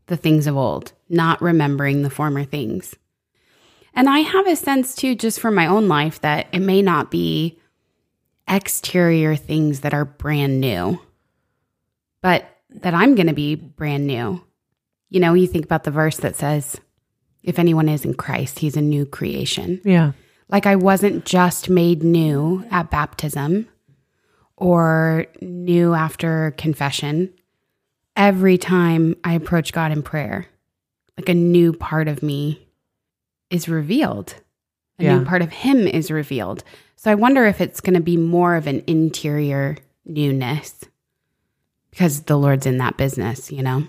the 0.08 0.18
things 0.18 0.46
of 0.46 0.58
old, 0.58 0.92
not 1.08 1.42
remembering 1.42 2.02
the 2.02 2.10
former 2.10 2.44
things. 2.44 2.94
And 3.94 4.10
I 4.10 4.20
have 4.20 4.48
a 4.48 4.56
sense 4.56 4.96
too, 4.96 5.16
just 5.16 5.40
from 5.40 5.56
my 5.56 5.68
own 5.68 5.88
life, 5.88 6.22
that 6.22 6.48
it 6.52 6.60
may 6.60 6.82
not 6.82 7.12
be 7.12 7.60
exterior 8.48 9.36
things 9.36 9.82
that 9.82 9.94
are 9.94 10.06
brand 10.06 10.60
new, 10.60 11.00
but 12.22 12.46
that 12.70 12.94
I'm 12.94 13.16
going 13.16 13.28
to 13.28 13.34
be 13.34 13.56
brand 13.56 14.08
new. 14.08 14.44
You 15.10 15.20
know, 15.20 15.34
you 15.34 15.48
think 15.48 15.66
about 15.66 15.84
the 15.84 15.92
verse 15.92 16.18
that 16.18 16.36
says, 16.36 16.80
if 17.44 17.58
anyone 17.58 17.90
is 17.90 18.06
in 18.06 18.14
Christ, 18.14 18.60
he's 18.60 18.78
a 18.78 18.82
new 18.82 19.06
creation. 19.06 19.82
Yeah. 19.84 20.12
Like 20.50 20.66
I 20.66 20.76
wasn't 20.76 21.26
just 21.26 21.70
made 21.70 22.04
new 22.04 22.66
at 22.72 22.92
baptism 22.92 23.68
or 24.58 25.26
new 25.42 25.94
after 25.94 26.54
confession. 26.58 27.34
Every 28.16 28.58
time 28.58 29.16
I 29.24 29.34
approach 29.34 29.72
God 29.72 29.92
in 29.92 30.04
prayer, 30.04 30.48
like 31.18 31.30
a 31.30 31.34
new 31.34 31.72
part 31.74 32.08
of 32.08 32.22
me 32.22 32.68
is 33.50 33.68
revealed. 33.70 34.36
A 35.00 35.04
Yeah. 35.06 35.20
new 35.20 35.26
part 35.26 35.42
of 35.42 35.52
Him 35.52 35.88
is 35.88 36.12
revealed. 36.12 36.64
So 36.96 37.10
I 37.12 37.16
wonder 37.16 37.46
if 37.46 37.62
it's 37.62 37.80
going 37.82 37.94
to 37.94 38.02
be 38.02 38.18
more 38.18 38.56
of 38.56 38.68
an 38.68 38.84
interior 38.88 39.78
newness 40.06 40.76
because 41.92 42.22
the 42.24 42.38
Lord's 42.38 42.66
in 42.66 42.78
that 42.78 42.98
business, 42.98 43.52
you 43.52 43.62
know? 43.64 43.84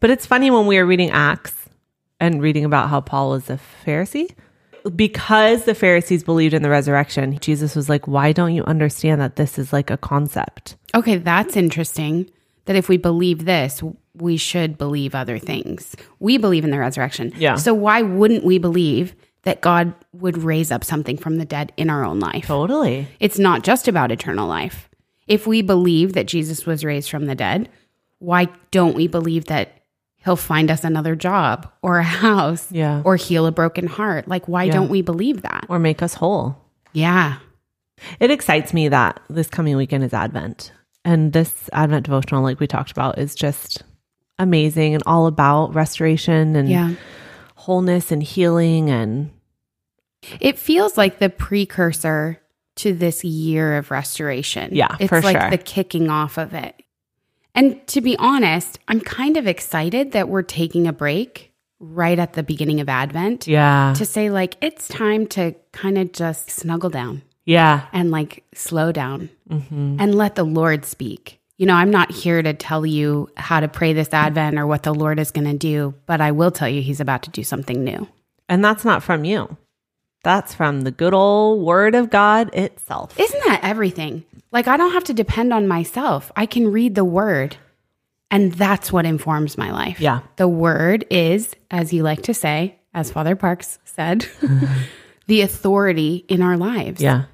But 0.00 0.10
it's 0.10 0.26
funny 0.26 0.50
when 0.50 0.66
we 0.66 0.78
are 0.78 0.86
reading 0.86 1.10
Acts 1.10 1.54
and 2.20 2.40
reading 2.42 2.64
about 2.64 2.88
how 2.88 3.00
Paul 3.00 3.34
is 3.34 3.50
a 3.50 3.58
Pharisee. 3.84 4.30
Because 4.96 5.64
the 5.64 5.74
Pharisees 5.76 6.24
believed 6.24 6.54
in 6.54 6.62
the 6.62 6.68
resurrection, 6.70 7.38
Jesus 7.40 7.76
was 7.76 7.88
like, 7.88 8.08
Why 8.08 8.32
don't 8.32 8.52
you 8.54 8.64
understand 8.64 9.20
that 9.20 9.36
this 9.36 9.56
is 9.58 9.72
like 9.72 9.90
a 9.90 9.96
concept? 9.96 10.74
Okay, 10.94 11.18
that's 11.18 11.56
interesting. 11.56 12.28
That 12.64 12.74
if 12.76 12.88
we 12.88 12.96
believe 12.96 13.44
this, 13.44 13.80
we 14.14 14.36
should 14.36 14.76
believe 14.78 15.14
other 15.14 15.38
things. 15.38 15.96
We 16.20 16.36
believe 16.38 16.64
in 16.64 16.70
the 16.70 16.78
resurrection. 16.78 17.32
Yeah. 17.36 17.56
So 17.56 17.72
why 17.74 18.02
wouldn't 18.02 18.44
we 18.44 18.58
believe 18.58 19.14
that 19.44 19.60
God 19.60 19.94
would 20.12 20.38
raise 20.38 20.70
up 20.70 20.84
something 20.84 21.16
from 21.16 21.38
the 21.38 21.44
dead 21.44 21.72
in 21.76 21.88
our 21.90 22.04
own 22.04 22.20
life? 22.20 22.46
Totally. 22.46 23.08
It's 23.20 23.38
not 23.38 23.62
just 23.64 23.88
about 23.88 24.12
eternal 24.12 24.46
life. 24.48 24.88
If 25.26 25.46
we 25.46 25.62
believe 25.62 26.12
that 26.12 26.26
Jesus 26.26 26.66
was 26.66 26.84
raised 26.84 27.10
from 27.10 27.26
the 27.26 27.34
dead, 27.34 27.68
why 28.18 28.48
don't 28.70 28.94
we 28.94 29.06
believe 29.08 29.46
that 29.46 29.78
he'll 30.16 30.36
find 30.36 30.70
us 30.70 30.84
another 30.84 31.16
job 31.16 31.70
or 31.82 31.98
a 31.98 32.02
house 32.24 32.70
Yeah. 32.70 33.02
or 33.04 33.16
heal 33.16 33.46
a 33.46 33.52
broken 33.52 33.86
heart? 33.86 34.28
Like, 34.28 34.46
why 34.46 34.64
Yeah. 34.64 34.72
don't 34.72 34.90
we 34.90 35.00
believe 35.02 35.42
that? 35.42 35.64
Or 35.68 35.78
make 35.78 36.02
us 36.02 36.14
whole. 36.14 36.56
Yeah. 36.92 37.38
It 38.20 38.30
excites 38.30 38.74
me 38.74 38.88
that 38.88 39.20
this 39.30 39.48
coming 39.48 39.76
weekend 39.76 40.04
is 40.04 40.12
Advent. 40.12 40.72
And 41.04 41.32
this 41.32 41.68
Advent 41.72 42.04
devotional, 42.04 42.42
like 42.42 42.60
we 42.60 42.66
talked 42.66 42.90
about, 42.92 43.18
is 43.18 43.34
just 43.34 43.82
amazing 44.42 44.94
and 44.94 45.02
all 45.06 45.26
about 45.26 45.74
restoration 45.74 46.56
and 46.56 46.68
Yeah. 46.68 46.94
wholeness 47.54 48.10
and 48.12 48.22
healing. 48.22 48.90
And 48.90 49.30
It 50.40 50.58
feels 50.58 50.96
like 50.96 51.18
the 51.18 51.28
precursor 51.30 52.40
to 52.76 52.92
this 52.94 53.24
year 53.24 53.76
of 53.76 53.90
restoration. 53.90 54.70
Yeah, 54.72 54.94
It's 55.00 55.10
like 55.12 55.40
sure. 55.40 55.50
the 55.50 55.58
kicking 55.58 56.08
off 56.10 56.38
of 56.38 56.54
it. 56.54 56.74
And 57.54 57.86
to 57.88 58.00
be 58.00 58.16
honest, 58.18 58.78
I'm 58.88 59.00
kind 59.00 59.36
of 59.36 59.46
excited 59.46 60.12
that 60.12 60.28
we're 60.28 60.42
taking 60.42 60.86
a 60.86 60.92
break 60.92 61.52
right 61.80 62.18
at 62.18 62.32
the 62.34 62.42
beginning 62.42 62.80
of 62.80 62.88
Advent 62.88 63.46
yeah. 63.48 63.92
to 63.96 64.06
say, 64.06 64.30
like, 64.30 64.56
it's 64.62 64.88
time 64.88 65.26
to 65.28 65.54
kind 65.72 65.98
of 65.98 66.12
just 66.12 66.48
snuggle 66.50 66.88
down 66.90 67.22
Yeah. 67.44 67.82
and 67.92 68.10
like 68.10 68.44
slow 68.54 68.92
down 68.92 69.28
hmm 69.50 69.96
and 69.98 70.14
let 70.14 70.36
the 70.36 70.44
Lord 70.44 70.84
speak. 70.86 71.40
You 71.62 71.66
know, 71.66 71.76
I'm 71.76 71.92
not 71.92 72.10
here 72.10 72.42
to 72.42 72.54
tell 72.54 72.84
you 72.84 73.30
how 73.36 73.60
to 73.60 73.68
pray 73.68 73.92
this 73.92 74.12
Advent 74.12 74.58
or 74.58 74.66
what 74.66 74.82
the 74.82 74.92
Lord 74.92 75.20
is 75.20 75.30
going 75.30 75.44
to 75.44 75.56
do, 75.56 75.94
but 76.06 76.20
I 76.20 76.32
will 76.32 76.50
tell 76.50 76.68
you 76.68 76.82
he's 76.82 76.98
about 76.98 77.22
to 77.22 77.30
do 77.30 77.44
something 77.44 77.84
new. 77.84 78.08
And 78.48 78.64
that's 78.64 78.84
not 78.84 79.04
from 79.04 79.24
you. 79.24 79.56
That's 80.24 80.52
from 80.52 80.80
the 80.80 80.90
good 80.90 81.14
old 81.14 81.64
word 81.64 81.94
of 81.94 82.10
God 82.10 82.52
itself. 82.52 83.16
Isn't 83.16 83.44
that 83.46 83.60
everything? 83.62 84.24
Like, 84.50 84.66
I 84.66 84.76
don't 84.76 84.90
have 84.90 85.04
to 85.04 85.14
depend 85.14 85.52
on 85.52 85.68
myself. 85.68 86.32
I 86.34 86.46
can 86.46 86.72
read 86.72 86.96
the 86.96 87.04
word, 87.04 87.56
and 88.28 88.52
that's 88.52 88.92
what 88.92 89.06
informs 89.06 89.56
my 89.56 89.70
life. 89.70 90.00
Yeah. 90.00 90.22
The 90.38 90.48
word 90.48 91.04
is, 91.10 91.54
as 91.70 91.92
you 91.92 92.02
like 92.02 92.22
to 92.22 92.34
say, 92.34 92.80
as 92.92 93.12
Father 93.12 93.36
Parks 93.36 93.78
said, 93.84 94.26
the 95.28 95.42
authority 95.42 96.24
in 96.26 96.42
our 96.42 96.56
lives. 96.56 97.00
Yeah. 97.00 97.26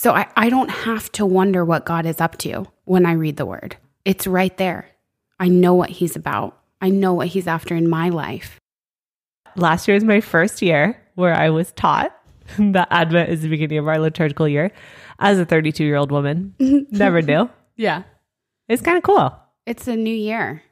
So 0.00 0.14
I, 0.14 0.28
I 0.34 0.48
don't 0.48 0.70
have 0.70 1.12
to 1.12 1.26
wonder 1.26 1.62
what 1.62 1.84
God 1.84 2.06
is 2.06 2.22
up 2.22 2.38
to 2.38 2.66
when 2.86 3.04
I 3.04 3.12
read 3.12 3.36
the 3.36 3.44
word. 3.44 3.76
It's 4.06 4.26
right 4.26 4.56
there. 4.56 4.88
I 5.38 5.48
know 5.48 5.74
what 5.74 5.90
he's 5.90 6.16
about, 6.16 6.58
I 6.80 6.88
know 6.88 7.12
what 7.12 7.26
he's 7.26 7.46
after 7.46 7.76
in 7.76 7.86
my 7.86 8.08
life. 8.08 8.58
Last 9.56 9.86
year 9.86 9.94
was 9.94 10.04
my 10.04 10.22
first 10.22 10.62
year 10.62 10.98
where 11.16 11.34
I 11.34 11.50
was 11.50 11.72
taught 11.72 12.18
that 12.58 12.88
Advent 12.90 13.28
is 13.28 13.42
the 13.42 13.50
beginning 13.50 13.76
of 13.76 13.88
our 13.88 13.98
liturgical 13.98 14.48
year 14.48 14.72
as 15.18 15.38
a 15.38 15.44
32 15.44 15.84
year 15.84 15.96
old 15.96 16.10
woman. 16.10 16.54
Never 16.58 17.20
knew. 17.20 17.50
Yeah. 17.76 18.04
It's 18.68 18.80
kind 18.80 18.96
of 18.96 19.02
cool. 19.02 19.38
It's 19.66 19.86
a 19.86 19.96
new 19.96 20.16
year. 20.16 20.62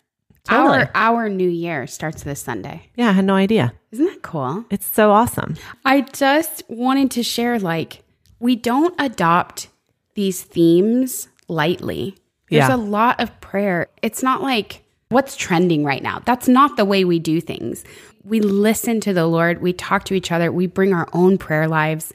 Totally. 0.44 0.78
Our, 0.78 0.90
our 0.94 1.28
new 1.28 1.50
year 1.50 1.86
starts 1.86 2.22
this 2.22 2.40
Sunday. 2.40 2.88
Yeah, 2.96 3.10
I 3.10 3.12
had 3.12 3.26
no 3.26 3.34
idea. 3.34 3.74
Isn't 3.92 4.06
that 4.06 4.22
cool? 4.22 4.64
It's 4.70 4.86
so 4.86 5.10
awesome. 5.10 5.56
I 5.84 6.00
just 6.00 6.62
wanted 6.70 7.10
to 7.10 7.22
share 7.22 7.58
like, 7.58 8.04
we 8.40 8.56
don't 8.56 8.94
adopt 8.98 9.68
these 10.14 10.42
themes 10.42 11.28
lightly. 11.48 12.16
There's 12.50 12.68
Yeah. 12.68 12.74
a 12.74 12.76
lot 12.76 13.20
of 13.20 13.40
prayer. 13.40 13.88
It's 14.02 14.22
not 14.22 14.42
like 14.42 14.82
what's 15.10 15.36
trending 15.36 15.84
right 15.84 16.02
now. 16.02 16.20
That's 16.24 16.48
not 16.48 16.76
the 16.76 16.84
way 16.84 17.04
we 17.04 17.18
do 17.18 17.40
things. 17.40 17.84
We 18.24 18.40
listen 18.40 19.00
to 19.00 19.14
the 19.14 19.26
Lord, 19.26 19.62
we 19.62 19.72
talk 19.72 20.04
to 20.04 20.14
each 20.14 20.30
other, 20.30 20.52
we 20.52 20.66
bring 20.66 20.92
our 20.92 21.08
own 21.12 21.38
prayer 21.38 21.66
lives. 21.66 22.12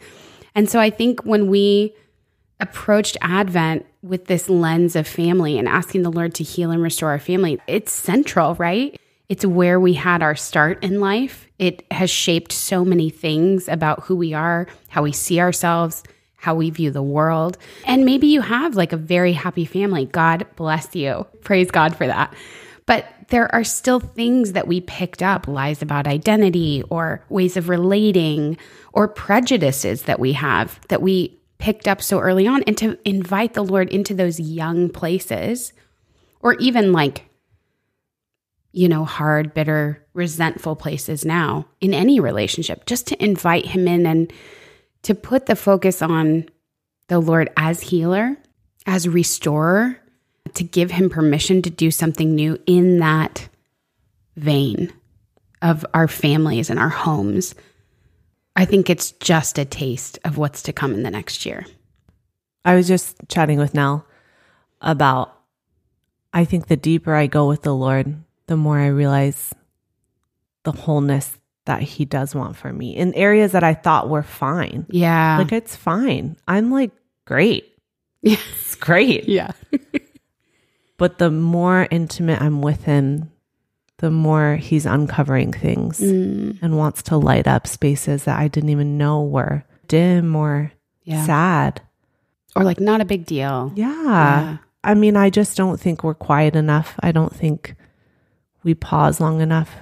And 0.53 0.69
so 0.69 0.79
I 0.79 0.89
think 0.91 1.21
when 1.23 1.47
we 1.47 1.93
approached 2.59 3.17
Advent 3.21 3.85
with 4.03 4.25
this 4.25 4.49
lens 4.49 4.95
of 4.95 5.07
family 5.07 5.57
and 5.57 5.67
asking 5.67 6.03
the 6.03 6.11
Lord 6.11 6.35
to 6.35 6.43
heal 6.43 6.69
and 6.71 6.81
restore 6.83 7.09
our 7.09 7.19
family, 7.19 7.59
it's 7.67 7.91
central, 7.91 8.53
right? 8.55 8.99
It's 9.29 9.45
where 9.45 9.79
we 9.79 9.93
had 9.93 10.21
our 10.21 10.35
start 10.35 10.83
in 10.83 10.99
life. 10.99 11.47
It 11.63 11.85
has 11.91 12.09
shaped 12.09 12.51
so 12.51 12.83
many 12.83 13.09
things 13.09 13.69
about 13.69 14.03
who 14.03 14.17
we 14.17 14.33
are, 14.33 14.67
how 14.89 15.03
we 15.03 15.13
see 15.13 15.39
ourselves, 15.39 16.03
how 16.35 16.55
we 16.55 16.69
view 16.69 16.91
the 16.91 17.01
world. 17.01 17.57
And 17.85 18.03
maybe 18.03 18.27
you 18.27 18.41
have 18.41 18.75
like 18.75 18.91
a 18.91 18.97
very 18.97 19.31
happy 19.31 19.63
family. 19.63 20.07
God 20.07 20.45
bless 20.57 20.93
you. 20.93 21.25
Praise 21.41 21.71
God 21.71 21.95
for 21.95 22.05
that. 22.05 22.33
But 22.85 23.05
there 23.29 23.47
are 23.55 23.63
still 23.63 24.01
things 24.01 24.51
that 24.51 24.67
we 24.67 24.81
picked 24.81 25.23
up 25.23 25.47
lies 25.47 25.81
about 25.81 26.05
identity 26.05 26.83
or 26.89 27.23
ways 27.29 27.55
of 27.55 27.69
relating 27.69 28.57
or 28.91 29.07
prejudices 29.07 30.01
that 30.01 30.19
we 30.19 30.33
have 30.33 30.85
that 30.89 31.01
we 31.01 31.39
picked 31.59 31.87
up 31.87 32.01
so 32.01 32.19
early 32.19 32.45
on. 32.45 32.63
And 32.63 32.77
to 32.79 32.99
invite 33.07 33.53
the 33.53 33.63
Lord 33.63 33.87
into 33.87 34.13
those 34.13 34.37
young 34.37 34.89
places 34.89 35.71
or 36.41 36.55
even 36.55 36.91
like, 36.91 37.23
you 38.73 38.89
know, 38.89 39.05
hard, 39.05 39.53
bitter, 39.53 40.05
resentful 40.13 40.75
places 40.75 41.23
now 41.23 41.65
in 41.79 41.93
any 41.93 42.19
relationship, 42.19 42.85
just 42.85 43.07
to 43.07 43.23
invite 43.23 43.67
Him 43.67 43.87
in 43.87 44.05
and 44.05 44.33
to 45.03 45.15
put 45.15 45.45
the 45.45 45.55
focus 45.55 46.01
on 46.01 46.49
the 47.07 47.19
Lord 47.19 47.49
as 47.55 47.81
healer, 47.81 48.35
as 48.85 49.07
restorer, 49.07 49.99
to 50.55 50.63
give 50.63 50.91
him 50.91 51.09
permission 51.09 51.61
to 51.61 51.69
do 51.69 51.91
something 51.91 52.35
new 52.35 52.57
in 52.65 52.99
that 52.99 53.47
vein 54.35 54.91
of 55.61 55.85
our 55.93 56.07
families 56.07 56.69
and 56.69 56.79
our 56.79 56.89
homes. 56.89 57.55
I 58.55 58.65
think 58.65 58.89
it's 58.89 59.11
just 59.13 59.57
a 59.57 59.65
taste 59.65 60.19
of 60.23 60.37
what's 60.37 60.63
to 60.63 60.73
come 60.73 60.93
in 60.93 61.03
the 61.03 61.11
next 61.11 61.45
year. 61.45 61.65
I 62.65 62.75
was 62.75 62.87
just 62.87 63.17
chatting 63.29 63.57
with 63.57 63.73
Nell 63.73 64.05
about 64.81 65.37
I 66.33 66.45
think 66.45 66.67
the 66.67 66.77
deeper 66.77 67.13
I 67.13 67.27
go 67.27 67.47
with 67.47 67.61
the 67.61 67.75
Lord, 67.75 68.15
the 68.47 68.57
more 68.57 68.77
I 68.79 68.87
realize 68.87 69.53
the 70.63 70.71
wholeness 70.71 71.37
that 71.65 71.81
He 71.81 72.05
does 72.05 72.35
want 72.35 72.55
for 72.57 72.71
me 72.73 72.95
in 72.95 73.13
areas 73.13 73.53
that 73.53 73.63
I 73.63 73.73
thought 73.73 74.09
were 74.09 74.23
fine. 74.23 74.85
Yeah. 74.89 75.37
Like 75.37 75.51
it's 75.51 75.75
fine. 75.75 76.35
I'm 76.47 76.71
like 76.71 76.91
great. 77.25 77.69
Yeah. 78.25 78.37
It's 78.55 78.75
great. 78.75 79.27
yeah. 79.27 79.51
But 80.97 81.17
the 81.17 81.31
more 81.31 81.87
intimate 81.91 82.41
I'm 82.41 82.61
with 82.61 82.83
Him, 82.85 83.31
the 83.97 84.11
more 84.11 84.55
He's 84.55 84.85
uncovering 84.85 85.51
things 85.51 85.99
Mm, 85.99 86.59
and 86.61 86.77
wants 86.77 87.03
to 87.03 87.17
light 87.17 87.47
up 87.47 87.67
spaces 87.67 88.23
that 88.25 88.39
I 88.39 88.47
didn't 88.47 88.69
even 88.69 88.97
know 88.97 89.23
were 89.23 89.65
dim 89.87 90.35
or 90.35 90.71
yeah. 91.03 91.25
sad. 91.25 91.81
Or 92.55 92.63
like 92.63 92.79
not 92.79 93.01
a 93.01 93.05
big 93.05 93.25
deal. 93.25 93.71
Yeah. 93.75 93.91
Yeah. 94.03 94.57
I 94.83 94.93
mean, 94.93 95.17
I 95.17 95.29
just 95.29 95.57
don't 95.57 95.79
think 95.79 96.03
we're 96.03 96.13
quiet 96.13 96.55
enough. 96.55 96.93
I 97.01 97.11
don't 97.11 97.35
think 97.35 97.75
we 98.63 98.73
pause 98.73 99.19
long 99.19 99.41
enough 99.41 99.75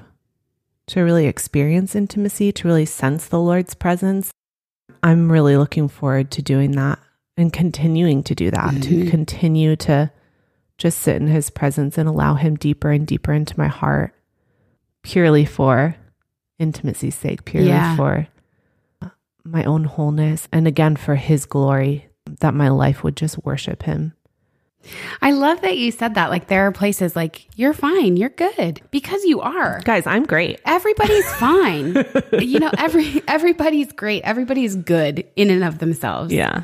to 0.88 1.02
really 1.02 1.28
experience 1.28 1.96
intimacy, 1.96 2.52
to 2.52 2.68
really 2.68 2.86
sense 2.86 3.28
the 3.28 3.40
Lord's 3.40 3.74
presence. 3.74 4.32
I'm 5.04 5.32
really 5.32 5.56
looking 5.58 5.88
forward 5.88 6.32
to 6.32 6.42
doing 6.42 6.72
that 6.72 7.00
and 7.38 7.54
continuing 7.54 8.24
to 8.24 8.36
do 8.36 8.52
that, 8.52 8.82
to 8.84 9.04
Mhm. 9.06 9.10
continue 9.10 9.76
to 9.78 10.12
just 10.78 11.00
sit 11.00 11.16
in 11.16 11.28
his 11.28 11.50
presence 11.50 11.98
and 11.98 12.10
allow 12.10 12.34
him 12.36 12.56
deeper 12.56 12.92
and 12.92 13.06
deeper 13.08 13.32
into 13.32 13.58
my 13.58 13.68
heart, 13.68 14.14
purely 15.04 15.46
for 15.46 15.96
intimacy's 16.60 17.16
sake, 17.16 17.46
purely 17.46 17.70
Yeah. 17.70 17.96
for 17.96 18.28
my 19.44 19.64
own 19.64 19.86
wholeness, 19.86 20.48
and 20.52 20.68
again 20.68 20.96
for 20.96 21.16
his 21.16 21.46
glory, 21.46 22.08
that 22.42 22.54
my 22.54 22.70
life 22.70 23.04
would 23.04 23.16
just 23.16 23.44
worship 23.44 23.84
him. 23.84 24.14
I 25.22 25.32
love 25.32 25.62
that 25.62 25.78
you 25.78 25.92
said 25.92 26.16
that. 26.16 26.30
Like 26.30 26.48
there 26.48 26.66
are 26.68 26.72
places 26.72 27.16
like 27.16 27.48
you're 27.58 27.74
fine, 27.74 28.18
you're 28.18 28.30
good 28.30 28.82
because 28.92 29.24
you 29.24 29.40
are. 29.42 29.80
Guys, 29.84 30.06
I'm 30.08 30.26
great. 30.26 30.60
Everybody's 30.66 31.32
fine. 31.34 32.04
you 32.40 32.60
know, 32.60 32.72
every 32.78 33.22
everybody's 33.28 33.92
great. 33.92 34.24
Everybody's 34.24 34.76
good 34.76 35.26
in 35.36 35.50
and 35.50 35.64
of 35.64 35.80
themselves. 35.80 36.34
Yeah. 36.34 36.64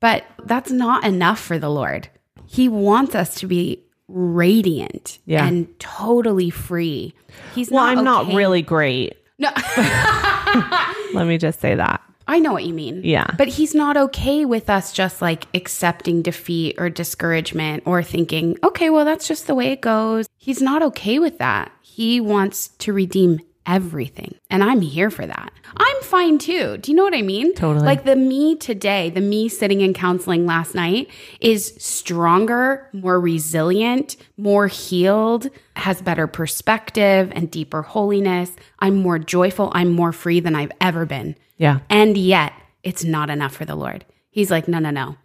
But 0.00 0.24
that's 0.44 0.70
not 0.70 1.04
enough 1.04 1.38
for 1.40 1.58
the 1.58 1.68
Lord. 1.70 2.08
He 2.46 2.68
wants 2.68 3.14
us 3.14 3.34
to 3.36 3.46
be 3.46 3.84
radiant 4.08 5.18
Yeah. 5.26 5.46
and 5.46 5.68
totally 5.78 6.50
free. 6.50 7.14
He's 7.54 7.70
Well, 7.70 7.84
not 7.84 7.98
I'm 7.98 8.04
not 8.04 8.34
really 8.34 8.62
great. 8.62 9.16
No. 9.38 9.50
Let 11.14 11.26
me 11.26 11.36
just 11.38 11.60
say 11.60 11.74
that. 11.74 12.00
I 12.28 12.38
know 12.38 12.52
what 12.52 12.64
you 12.64 12.74
mean. 12.74 13.00
Yeah. 13.02 13.34
But 13.38 13.48
he's 13.48 13.74
not 13.74 13.96
okay 13.96 14.44
with 14.44 14.68
us 14.68 14.92
just 14.92 15.22
like 15.22 15.46
accepting 15.54 16.20
defeat 16.20 16.76
or 16.78 16.90
discouragement 16.90 17.84
or 17.86 18.02
thinking, 18.02 18.58
okay, 18.62 18.90
well, 18.90 19.06
that's 19.06 19.26
just 19.26 19.46
the 19.46 19.54
way 19.54 19.72
it 19.72 19.80
goes. 19.80 20.28
He's 20.36 20.60
not 20.60 20.82
okay 20.82 21.18
with 21.18 21.38
that. 21.38 21.72
He 21.80 22.20
wants 22.20 22.68
to 22.68 22.92
redeem 22.92 23.40
everything. 23.66 24.34
And 24.50 24.64
I'm 24.64 24.80
here 24.80 25.10
for 25.10 25.26
that. 25.26 25.52
I'm 25.76 26.02
fine 26.02 26.38
too. 26.38 26.78
Do 26.78 26.90
you 26.90 26.96
know 26.96 27.04
what 27.04 27.14
I 27.14 27.22
mean? 27.22 27.54
Totally. 27.54 27.84
Like 27.84 28.04
the 28.04 28.16
me 28.16 28.56
today, 28.56 29.10
the 29.10 29.20
me 29.20 29.48
sitting 29.48 29.82
in 29.82 29.92
counseling 29.92 30.46
last 30.46 30.74
night 30.74 31.10
is 31.40 31.74
stronger, 31.78 32.88
more 32.92 33.20
resilient, 33.20 34.16
more 34.36 34.68
healed, 34.68 35.48
has 35.76 36.00
better 36.00 36.26
perspective 36.26 37.30
and 37.34 37.50
deeper 37.50 37.82
holiness. 37.82 38.52
I'm 38.78 38.96
more 38.96 39.18
joyful. 39.18 39.70
I'm 39.74 39.90
more 39.90 40.12
free 40.12 40.40
than 40.40 40.54
I've 40.54 40.72
ever 40.80 41.04
been. 41.04 41.36
Yeah. 41.58 41.80
And 41.90 42.16
yet, 42.16 42.52
it's 42.82 43.04
not 43.04 43.30
enough 43.30 43.54
for 43.54 43.64
the 43.64 43.74
Lord. 43.74 44.04
He's 44.30 44.50
like, 44.50 44.68
no, 44.68 44.78
no, 44.78 44.90
no. 44.90 45.16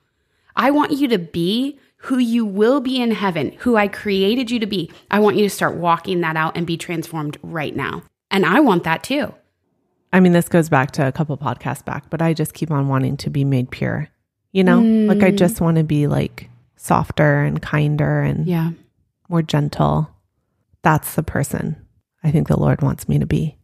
I 0.55 0.71
want 0.71 0.91
you 0.91 1.07
to 1.07 1.17
be 1.17 1.79
who 1.97 2.17
you 2.17 2.45
will 2.45 2.81
be 2.81 3.01
in 3.01 3.11
heaven, 3.11 3.53
who 3.59 3.77
I 3.77 3.87
created 3.87 4.51
you 4.51 4.59
to 4.59 4.65
be. 4.65 4.91
I 5.09 5.19
want 5.19 5.37
you 5.37 5.43
to 5.43 5.49
start 5.49 5.75
walking 5.75 6.19
that 6.21 6.35
out 6.35 6.57
and 6.57 6.67
be 6.67 6.75
transformed 6.75 7.37
right 7.41 7.75
now. 7.75 8.03
And 8.29 8.45
I 8.45 8.59
want 8.59 8.83
that 8.83 9.03
too. 9.03 9.33
I 10.11 10.19
mean, 10.19 10.33
this 10.33 10.49
goes 10.49 10.67
back 10.67 10.91
to 10.91 11.07
a 11.07 11.11
couple 11.11 11.37
podcasts 11.37 11.83
back, 11.83 12.09
but 12.09 12.21
I 12.21 12.33
just 12.33 12.53
keep 12.53 12.71
on 12.71 12.87
wanting 12.87 13.17
to 13.17 13.29
be 13.29 13.45
made 13.45 13.71
pure. 13.71 14.09
You 14.51 14.63
know, 14.63 14.81
like 14.81 15.23
I 15.23 15.31
just 15.31 15.55
mm. 15.55 15.61
want 15.61 15.77
to 15.77 15.83
be 15.83 16.05
like 16.05 16.49
softer 16.75 17.41
and 17.41 17.61
kinder 17.61 18.21
and 18.21 18.45
Yeah. 18.45 18.71
more 19.29 19.41
gentle. 19.41 20.09
That's 20.83 21.15
the 21.15 21.23
person 21.23 21.77
I 22.23 22.31
think 22.31 22.47
the 22.47 22.59
Lord 22.59 22.81
wants 22.81 23.07
me 23.07 23.17
to 23.17 23.25
be. 23.25 23.57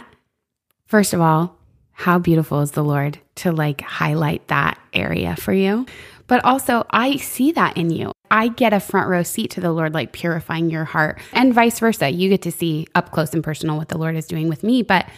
First 0.85 1.13
of 1.13 1.21
all, 1.21 1.58
how 1.99 2.17
beautiful 2.17 2.61
is 2.61 2.71
the 2.71 2.83
Lord 2.83 3.19
to 3.35 3.51
like 3.51 3.81
highlight 3.81 4.47
that 4.47 4.79
area 4.93 5.35
for 5.35 5.51
you. 5.51 5.85
But 6.27 6.45
also, 6.45 6.85
I 6.91 7.17
see 7.17 7.51
that 7.51 7.75
in 7.75 7.89
you. 7.89 8.13
I 8.31 8.47
get 8.47 8.71
a 8.71 8.79
front 8.79 9.09
row 9.09 9.21
seat 9.21 9.51
to 9.51 9.61
the 9.61 9.73
Lord, 9.73 9.93
like 9.93 10.13
purifying 10.13 10.69
your 10.69 10.85
heart, 10.85 11.19
and 11.33 11.53
vice 11.53 11.77
versa. 11.79 12.09
You 12.09 12.29
get 12.29 12.41
to 12.43 12.53
see 12.53 12.87
up 12.95 13.11
close 13.11 13.33
and 13.33 13.43
personal 13.43 13.75
what 13.75 13.89
the 13.89 13.97
Lord 13.97 14.15
is 14.15 14.27
doing 14.27 14.47
with 14.47 14.63
me, 14.63 14.81
but 14.81 15.09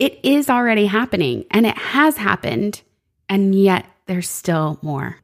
it 0.00 0.18
is 0.24 0.50
already 0.50 0.86
happening 0.86 1.44
and 1.52 1.64
it 1.64 1.78
has 1.78 2.16
happened. 2.16 2.82
And 3.28 3.54
yet, 3.54 3.86
there's 4.06 4.28
still 4.28 4.80
more. 4.82 5.20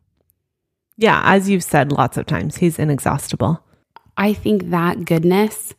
Yeah. 0.97 1.23
As 1.25 1.51
you've 1.51 1.65
said 1.65 1.91
lots 1.91 2.17
of 2.17 2.27
times, 2.27 2.59
he's 2.59 2.79
inexhaustible. 2.79 3.65
I 4.17 4.33
think 4.33 4.71
that 4.71 5.07
goodness, 5.07 5.75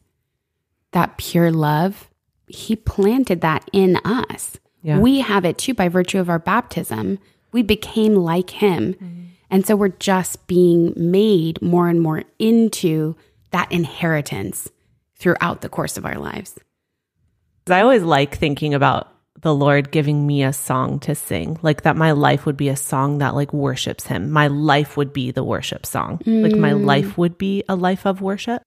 that 0.92 1.18
pure 1.18 1.52
love, 1.54 2.10
He 2.48 2.76
planted 2.76 3.40
that 3.40 3.70
in 3.72 3.96
us. 4.04 4.60
Yeah. 4.84 5.00
We 5.00 5.22
have 5.22 5.46
it 5.46 5.58
too 5.58 5.74
by 5.74 5.90
virtue 5.90 6.20
of 6.20 6.30
our 6.30 6.40
baptism. 6.40 7.18
We 7.52 7.64
became 7.64 8.16
like 8.16 8.52
Him. 8.52 8.94
Mm-hmm. 8.94 9.22
And 9.50 9.66
so 9.66 9.76
we're 9.76 9.90
just 9.90 10.46
being 10.48 10.94
made 10.96 11.62
more 11.62 11.88
and 11.88 12.02
more 12.02 12.24
into 12.40 13.16
that 13.52 13.72
inheritance 13.72 14.70
throughout 15.16 15.62
the 15.62 15.70
course 15.70 15.98
of 15.98 16.06
our 16.06 16.18
lives. 16.18 16.60
I 17.70 17.82
always 17.82 18.04
like 18.04 18.36
thinking 18.36 18.74
about 18.74 19.10
the 19.42 19.54
Lord 19.54 19.92
giving 19.92 20.26
me 20.26 20.44
a 20.44 20.54
song 20.54 21.00
to 21.02 21.16
sing, 21.16 21.60
like 21.62 21.84
that 21.84 21.96
my 21.96 22.12
life 22.12 22.46
would 22.46 22.58
be 22.58 22.70
a 22.70 22.76
song 22.76 23.20
that 23.20 23.36
like 23.36 23.54
worships 23.54 24.08
him. 24.08 24.32
My 24.32 24.48
life 24.48 24.98
would 24.98 25.14
be 25.14 25.32
the 25.32 25.44
worship 25.44 25.86
song. 25.86 26.20
Like 26.26 26.56
my 26.56 26.72
mm. 26.72 26.86
life 26.86 27.18
would 27.18 27.38
be 27.38 27.64
a 27.70 27.76
life 27.76 28.06
of 28.06 28.22
worship. 28.22 28.62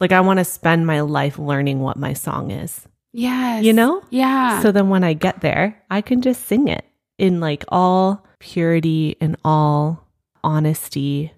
Like 0.00 0.12
I 0.12 0.20
want 0.20 0.38
to 0.38 0.44
spend 0.44 0.86
my 0.86 1.00
life 1.02 1.38
learning 1.38 1.80
what 1.80 1.96
my 1.96 2.14
song 2.14 2.50
is. 2.50 2.86
Yes. 3.12 3.64
You 3.64 3.72
know? 3.72 4.02
Yeah. 4.10 4.60
So 4.60 4.72
then 4.72 4.88
when 4.88 5.04
I 5.04 5.12
get 5.12 5.40
there, 5.40 5.82
I 5.90 6.00
can 6.00 6.22
just 6.22 6.46
sing 6.46 6.68
it 6.68 6.84
in 7.18 7.40
like 7.40 7.64
all 7.68 8.26
purity 8.38 9.16
and 9.20 9.36
all 9.44 10.06
honesty, 10.42 11.32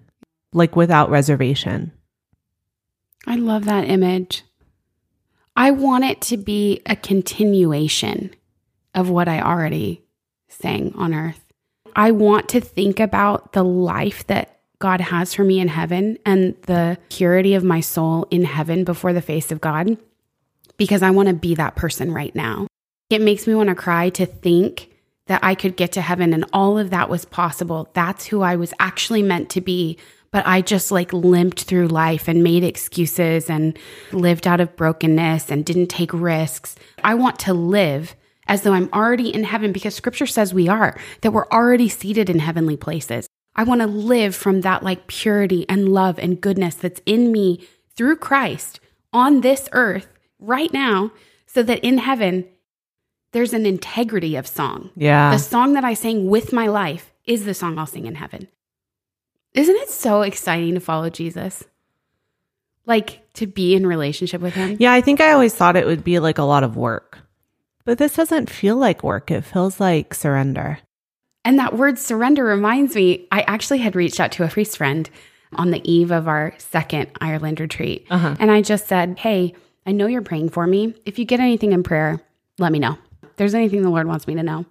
like 0.53 0.75
without 0.75 1.09
reservation. 1.09 1.91
I 3.27 3.35
love 3.35 3.65
that 3.65 3.89
image. 3.89 4.43
I 5.55 5.71
want 5.71 6.03
it 6.03 6.21
to 6.23 6.37
be 6.37 6.81
a 6.85 6.95
continuation 6.95 8.35
of 8.93 9.09
what 9.09 9.27
I 9.27 9.41
already 9.41 10.03
sang 10.47 10.93
on 10.95 11.13
earth. 11.13 11.41
I 11.95 12.11
want 12.11 12.49
to 12.49 12.61
think 12.61 12.99
about 12.99 13.53
the 13.53 13.63
life 13.63 14.27
that 14.27 14.59
God 14.79 14.99
has 14.99 15.33
for 15.33 15.43
me 15.43 15.59
in 15.59 15.69
heaven 15.69 16.17
and 16.25 16.55
the 16.63 16.97
purity 17.09 17.53
of 17.53 17.63
my 17.63 17.79
soul 17.79 18.27
in 18.29 18.43
heaven 18.43 18.83
before 18.83 19.13
the 19.13 19.21
face 19.21 19.51
of 19.51 19.61
God 19.61 19.97
because 20.77 21.01
I 21.01 21.11
want 21.11 21.29
to 21.29 21.35
be 21.35 21.55
that 21.55 21.75
person 21.75 22.11
right 22.11 22.35
now. 22.35 22.67
It 23.09 23.21
makes 23.21 23.47
me 23.47 23.55
want 23.55 23.69
to 23.69 23.75
cry 23.75 24.09
to 24.09 24.25
think 24.25 24.89
that 25.27 25.43
I 25.43 25.55
could 25.55 25.75
get 25.75 25.91
to 25.93 26.01
heaven 26.01 26.33
and 26.33 26.45
all 26.53 26.77
of 26.77 26.89
that 26.91 27.09
was 27.09 27.25
possible. 27.25 27.89
That's 27.93 28.25
who 28.25 28.41
I 28.41 28.55
was 28.55 28.73
actually 28.79 29.23
meant 29.23 29.49
to 29.51 29.61
be. 29.61 29.97
But 30.31 30.45
I 30.45 30.61
just 30.61 30.91
like 30.91 31.13
limped 31.13 31.63
through 31.63 31.87
life 31.87 32.27
and 32.27 32.43
made 32.43 32.63
excuses 32.63 33.49
and 33.49 33.77
lived 34.11 34.45
out 34.45 34.59
of 34.59 34.75
brokenness 34.75 35.49
and 35.49 35.65
didn't 35.65 35.87
take 35.87 36.11
risks. 36.13 36.75
I 37.03 37.15
want 37.15 37.39
to 37.39 37.53
live 37.53 38.15
as 38.47 38.61
though 38.61 38.73
I'm 38.73 38.89
already 38.93 39.33
in 39.33 39.43
heaven 39.43 39.71
because 39.71 39.95
scripture 39.95 40.27
says 40.27 40.53
we 40.53 40.67
are, 40.67 40.99
that 41.21 41.31
we're 41.31 41.47
already 41.47 41.89
seated 41.89 42.29
in 42.29 42.39
heavenly 42.39 42.77
places. 42.77 43.27
I 43.55 43.63
want 43.63 43.81
to 43.81 43.87
live 43.87 44.35
from 44.35 44.61
that 44.61 44.83
like 44.83 45.07
purity 45.07 45.65
and 45.69 45.89
love 45.89 46.19
and 46.19 46.41
goodness 46.41 46.75
that's 46.75 47.01
in 47.05 47.31
me 47.31 47.65
through 47.95 48.17
Christ 48.17 48.81
on 49.13 49.41
this 49.41 49.69
earth 49.71 50.07
right 50.39 50.71
now, 50.73 51.11
so 51.45 51.63
that 51.63 51.79
in 51.79 51.97
heaven, 51.97 52.45
there's 53.31 53.53
an 53.53 53.65
integrity 53.65 54.35
of 54.35 54.47
song. 54.47 54.91
Yeah. 54.95 55.31
The 55.31 55.39
song 55.39 55.73
that 55.73 55.83
I 55.83 55.93
sang 55.93 56.27
with 56.27 56.53
my 56.53 56.67
life 56.67 57.13
is 57.25 57.45
the 57.45 57.53
song 57.53 57.77
I'll 57.77 57.85
sing 57.85 58.05
in 58.05 58.15
heaven. 58.15 58.47
Isn't 59.53 59.75
it 59.75 59.89
so 59.89 60.21
exciting 60.21 60.73
to 60.73 60.79
follow 60.79 61.09
Jesus? 61.09 61.63
Like 62.85 63.21
to 63.33 63.47
be 63.47 63.75
in 63.75 63.87
relationship 63.87 64.41
with 64.41 64.53
him? 64.53 64.77
Yeah, 64.79 64.93
I 64.93 65.01
think 65.01 65.21
I 65.21 65.31
always 65.31 65.55
thought 65.55 65.75
it 65.75 65.85
would 65.85 66.03
be 66.03 66.19
like 66.19 66.37
a 66.37 66.43
lot 66.43 66.63
of 66.63 66.77
work. 66.77 67.19
But 67.85 67.97
this 67.97 68.15
doesn't 68.15 68.49
feel 68.49 68.75
like 68.75 69.03
work. 69.03 69.31
It 69.31 69.41
feels 69.41 69.79
like 69.79 70.13
surrender. 70.13 70.79
And 71.43 71.59
that 71.59 71.75
word 71.75 71.99
surrender 71.99 72.43
reminds 72.43 72.95
me, 72.95 73.27
I 73.31 73.41
actually 73.43 73.77
had 73.77 73.95
reached 73.95 74.19
out 74.19 74.31
to 74.33 74.43
a 74.43 74.49
priest 74.49 74.77
friend 74.77 75.09
on 75.53 75.71
the 75.71 75.89
eve 75.89 76.11
of 76.11 76.27
our 76.27 76.53
second 76.57 77.09
Ireland 77.21 77.59
retreat. 77.59 78.07
Uh-huh. 78.09 78.35
And 78.39 78.51
I 78.51 78.61
just 78.61 78.87
said, 78.87 79.19
Hey, 79.19 79.53
I 79.85 79.91
know 79.91 80.07
you're 80.07 80.21
praying 80.21 80.49
for 80.49 80.65
me. 80.65 80.95
If 81.05 81.19
you 81.19 81.25
get 81.25 81.39
anything 81.39 81.71
in 81.71 81.83
prayer, 81.83 82.21
let 82.57 82.71
me 82.71 82.79
know. 82.79 82.97
If 83.23 83.35
there's 83.35 83.53
anything 83.53 83.81
the 83.81 83.89
Lord 83.89 84.07
wants 84.07 84.27
me 84.27 84.35
to 84.35 84.43
know. 84.43 84.65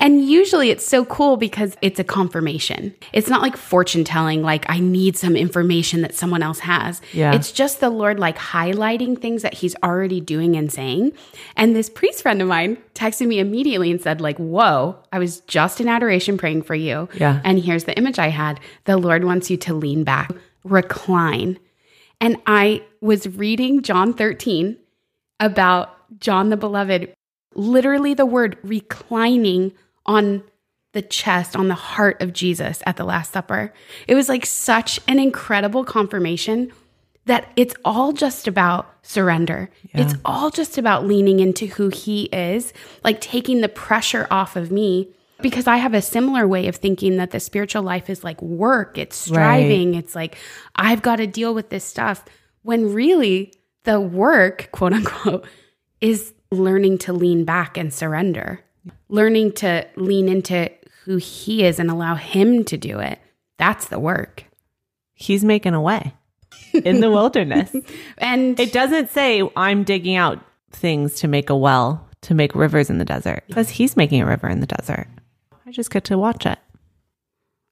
And 0.00 0.24
usually 0.24 0.70
it's 0.70 0.84
so 0.84 1.04
cool 1.04 1.36
because 1.36 1.76
it's 1.80 2.00
a 2.00 2.04
confirmation. 2.04 2.94
It's 3.12 3.28
not 3.28 3.42
like 3.42 3.56
fortune 3.56 4.04
telling, 4.04 4.42
like 4.42 4.64
I 4.68 4.80
need 4.80 5.16
some 5.16 5.36
information 5.36 6.02
that 6.02 6.14
someone 6.14 6.42
else 6.42 6.60
has. 6.60 7.00
Yeah. 7.12 7.34
It's 7.34 7.52
just 7.52 7.80
the 7.80 7.90
Lord 7.90 8.18
like 8.18 8.36
highlighting 8.36 9.20
things 9.20 9.42
that 9.42 9.54
he's 9.54 9.76
already 9.84 10.20
doing 10.20 10.56
and 10.56 10.72
saying. 10.72 11.12
And 11.56 11.76
this 11.76 11.88
priest 11.88 12.22
friend 12.22 12.42
of 12.42 12.48
mine 12.48 12.78
texted 12.94 13.28
me 13.28 13.38
immediately 13.38 13.90
and 13.90 14.00
said, 14.00 14.20
like, 14.20 14.38
whoa, 14.38 14.96
I 15.12 15.18
was 15.18 15.40
just 15.40 15.80
in 15.80 15.88
adoration 15.88 16.36
praying 16.36 16.62
for 16.62 16.74
you. 16.74 17.08
Yeah. 17.14 17.40
And 17.44 17.60
here's 17.60 17.84
the 17.84 17.96
image 17.96 18.18
I 18.18 18.28
had. 18.28 18.58
The 18.84 18.96
Lord 18.96 19.24
wants 19.24 19.50
you 19.50 19.56
to 19.58 19.74
lean 19.74 20.04
back, 20.04 20.32
recline. 20.64 21.58
And 22.20 22.38
I 22.46 22.82
was 23.06 23.26
reading 23.26 23.82
John 23.82 24.12
13 24.12 24.76
about 25.40 25.96
John 26.20 26.50
the 26.50 26.56
Beloved, 26.56 27.14
literally 27.54 28.14
the 28.14 28.26
word 28.26 28.58
reclining 28.62 29.72
on 30.04 30.42
the 30.92 31.02
chest, 31.02 31.54
on 31.56 31.68
the 31.68 31.74
heart 31.74 32.20
of 32.22 32.32
Jesus 32.32 32.82
at 32.86 32.96
the 32.96 33.04
Last 33.04 33.32
Supper. 33.32 33.72
It 34.08 34.14
was 34.14 34.28
like 34.28 34.46
such 34.46 35.00
an 35.08 35.18
incredible 35.18 35.84
confirmation 35.84 36.72
that 37.26 37.50
it's 37.56 37.74
all 37.84 38.12
just 38.12 38.48
about 38.48 38.88
surrender. 39.02 39.68
Yeah. 39.92 40.02
It's 40.02 40.14
all 40.24 40.50
just 40.50 40.78
about 40.78 41.06
leaning 41.06 41.40
into 41.40 41.66
who 41.66 41.88
He 41.90 42.24
is, 42.24 42.72
like 43.04 43.20
taking 43.20 43.60
the 43.60 43.68
pressure 43.68 44.26
off 44.30 44.56
of 44.56 44.70
me. 44.70 45.10
Because 45.42 45.66
I 45.66 45.76
have 45.76 45.92
a 45.92 46.00
similar 46.00 46.48
way 46.48 46.66
of 46.66 46.76
thinking 46.76 47.18
that 47.18 47.30
the 47.30 47.40
spiritual 47.40 47.82
life 47.82 48.08
is 48.08 48.24
like 48.24 48.40
work, 48.40 48.96
it's 48.96 49.16
striving, 49.16 49.92
right. 49.92 50.02
it's 50.02 50.14
like, 50.14 50.38
I've 50.76 51.02
got 51.02 51.16
to 51.16 51.26
deal 51.26 51.52
with 51.52 51.68
this 51.68 51.84
stuff. 51.84 52.24
When 52.66 52.92
really, 52.92 53.52
the 53.84 54.00
work, 54.00 54.70
quote 54.72 54.92
unquote, 54.92 55.46
is 56.00 56.34
learning 56.50 56.98
to 56.98 57.12
lean 57.12 57.44
back 57.44 57.76
and 57.76 57.94
surrender, 57.94 58.58
learning 59.08 59.52
to 59.52 59.86
lean 59.94 60.28
into 60.28 60.68
who 61.04 61.18
he 61.18 61.64
is 61.64 61.78
and 61.78 61.92
allow 61.92 62.16
him 62.16 62.64
to 62.64 62.76
do 62.76 62.98
it. 62.98 63.20
That's 63.56 63.86
the 63.86 64.00
work. 64.00 64.46
He's 65.14 65.44
making 65.44 65.74
a 65.74 65.80
way 65.80 66.12
in 66.72 66.98
the 66.98 67.08
wilderness. 67.12 67.70
and 68.18 68.58
it 68.58 68.72
doesn't 68.72 69.10
say, 69.12 69.48
I'm 69.54 69.84
digging 69.84 70.16
out 70.16 70.40
things 70.72 71.20
to 71.20 71.28
make 71.28 71.50
a 71.50 71.56
well, 71.56 72.08
to 72.22 72.34
make 72.34 72.52
rivers 72.56 72.90
in 72.90 72.98
the 72.98 73.04
desert, 73.04 73.44
because 73.46 73.70
he's 73.70 73.96
making 73.96 74.22
a 74.22 74.26
river 74.26 74.48
in 74.48 74.58
the 74.58 74.66
desert. 74.66 75.06
I 75.64 75.70
just 75.70 75.92
get 75.92 76.02
to 76.06 76.18
watch 76.18 76.44
it. 76.46 76.58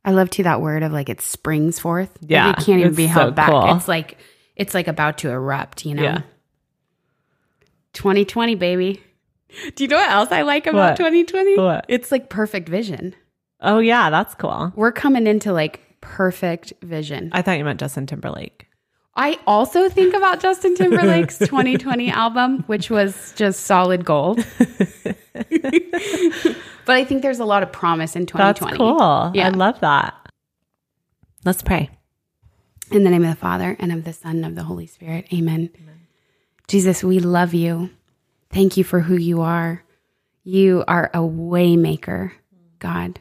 I 0.04 0.12
love 0.12 0.30
to 0.30 0.44
that 0.44 0.60
word 0.60 0.84
of 0.84 0.92
like 0.92 1.08
it 1.08 1.20
springs 1.20 1.80
forth. 1.80 2.16
Yeah. 2.20 2.46
Like 2.46 2.60
it 2.60 2.64
can't 2.64 2.80
even 2.80 2.94
be 2.94 3.06
held 3.06 3.32
so 3.32 3.34
back. 3.34 3.50
Cool. 3.50 3.76
It's 3.76 3.88
like 3.88 4.18
it's 4.56 4.74
like 4.74 4.88
about 4.88 5.18
to 5.18 5.30
erupt, 5.30 5.84
you 5.84 5.94
know? 5.94 6.02
Yeah. 6.02 6.22
2020, 7.94 8.54
baby. 8.56 9.02
Do 9.74 9.84
you 9.84 9.88
know 9.88 9.96
what 9.96 10.10
else 10.10 10.32
I 10.32 10.42
like 10.42 10.66
about 10.66 10.90
what? 10.90 10.96
2020? 10.96 11.56
What? 11.58 11.86
It's 11.88 12.10
like 12.10 12.28
perfect 12.28 12.68
vision. 12.68 13.14
Oh, 13.60 13.78
yeah, 13.78 14.10
that's 14.10 14.34
cool. 14.34 14.72
We're 14.74 14.92
coming 14.92 15.26
into 15.26 15.52
like 15.52 15.80
perfect 16.00 16.72
vision. 16.82 17.30
I 17.32 17.42
thought 17.42 17.58
you 17.58 17.64
meant 17.64 17.80
Justin 17.80 18.06
Timberlake. 18.06 18.66
I 19.16 19.38
also 19.46 19.88
think 19.88 20.14
about 20.14 20.40
Justin 20.40 20.74
Timberlake's 20.76 21.38
2020 21.38 22.10
album, 22.10 22.64
which 22.66 22.90
was 22.90 23.32
just 23.36 23.60
solid 23.60 24.04
gold. 24.04 24.44
but 25.32 25.46
I 26.88 27.04
think 27.04 27.22
there's 27.22 27.38
a 27.38 27.44
lot 27.44 27.62
of 27.62 27.70
promise 27.70 28.16
in 28.16 28.26
2020. 28.26 28.70
That's 28.70 28.76
cool. 28.76 29.30
Yeah. 29.34 29.46
I 29.46 29.50
love 29.50 29.80
that. 29.80 30.14
Let's 31.44 31.62
pray. 31.62 31.90
In 32.90 33.04
the 33.04 33.10
name 33.10 33.24
of 33.24 33.30
the 33.30 33.36
Father, 33.36 33.76
and 33.78 33.92
of 33.92 34.04
the 34.04 34.12
Son, 34.12 34.36
and 34.36 34.46
of 34.46 34.54
the 34.54 34.64
Holy 34.64 34.86
Spirit. 34.86 35.26
Amen. 35.32 35.70
Amen. 35.74 36.00
Jesus, 36.68 37.02
we 37.04 37.18
love 37.18 37.54
you. 37.54 37.90
Thank 38.50 38.76
you 38.76 38.84
for 38.84 39.00
who 39.00 39.16
you 39.16 39.40
are. 39.40 39.82
You 40.44 40.84
are 40.86 41.10
a 41.12 41.18
waymaker, 41.18 42.32
God. 42.78 43.20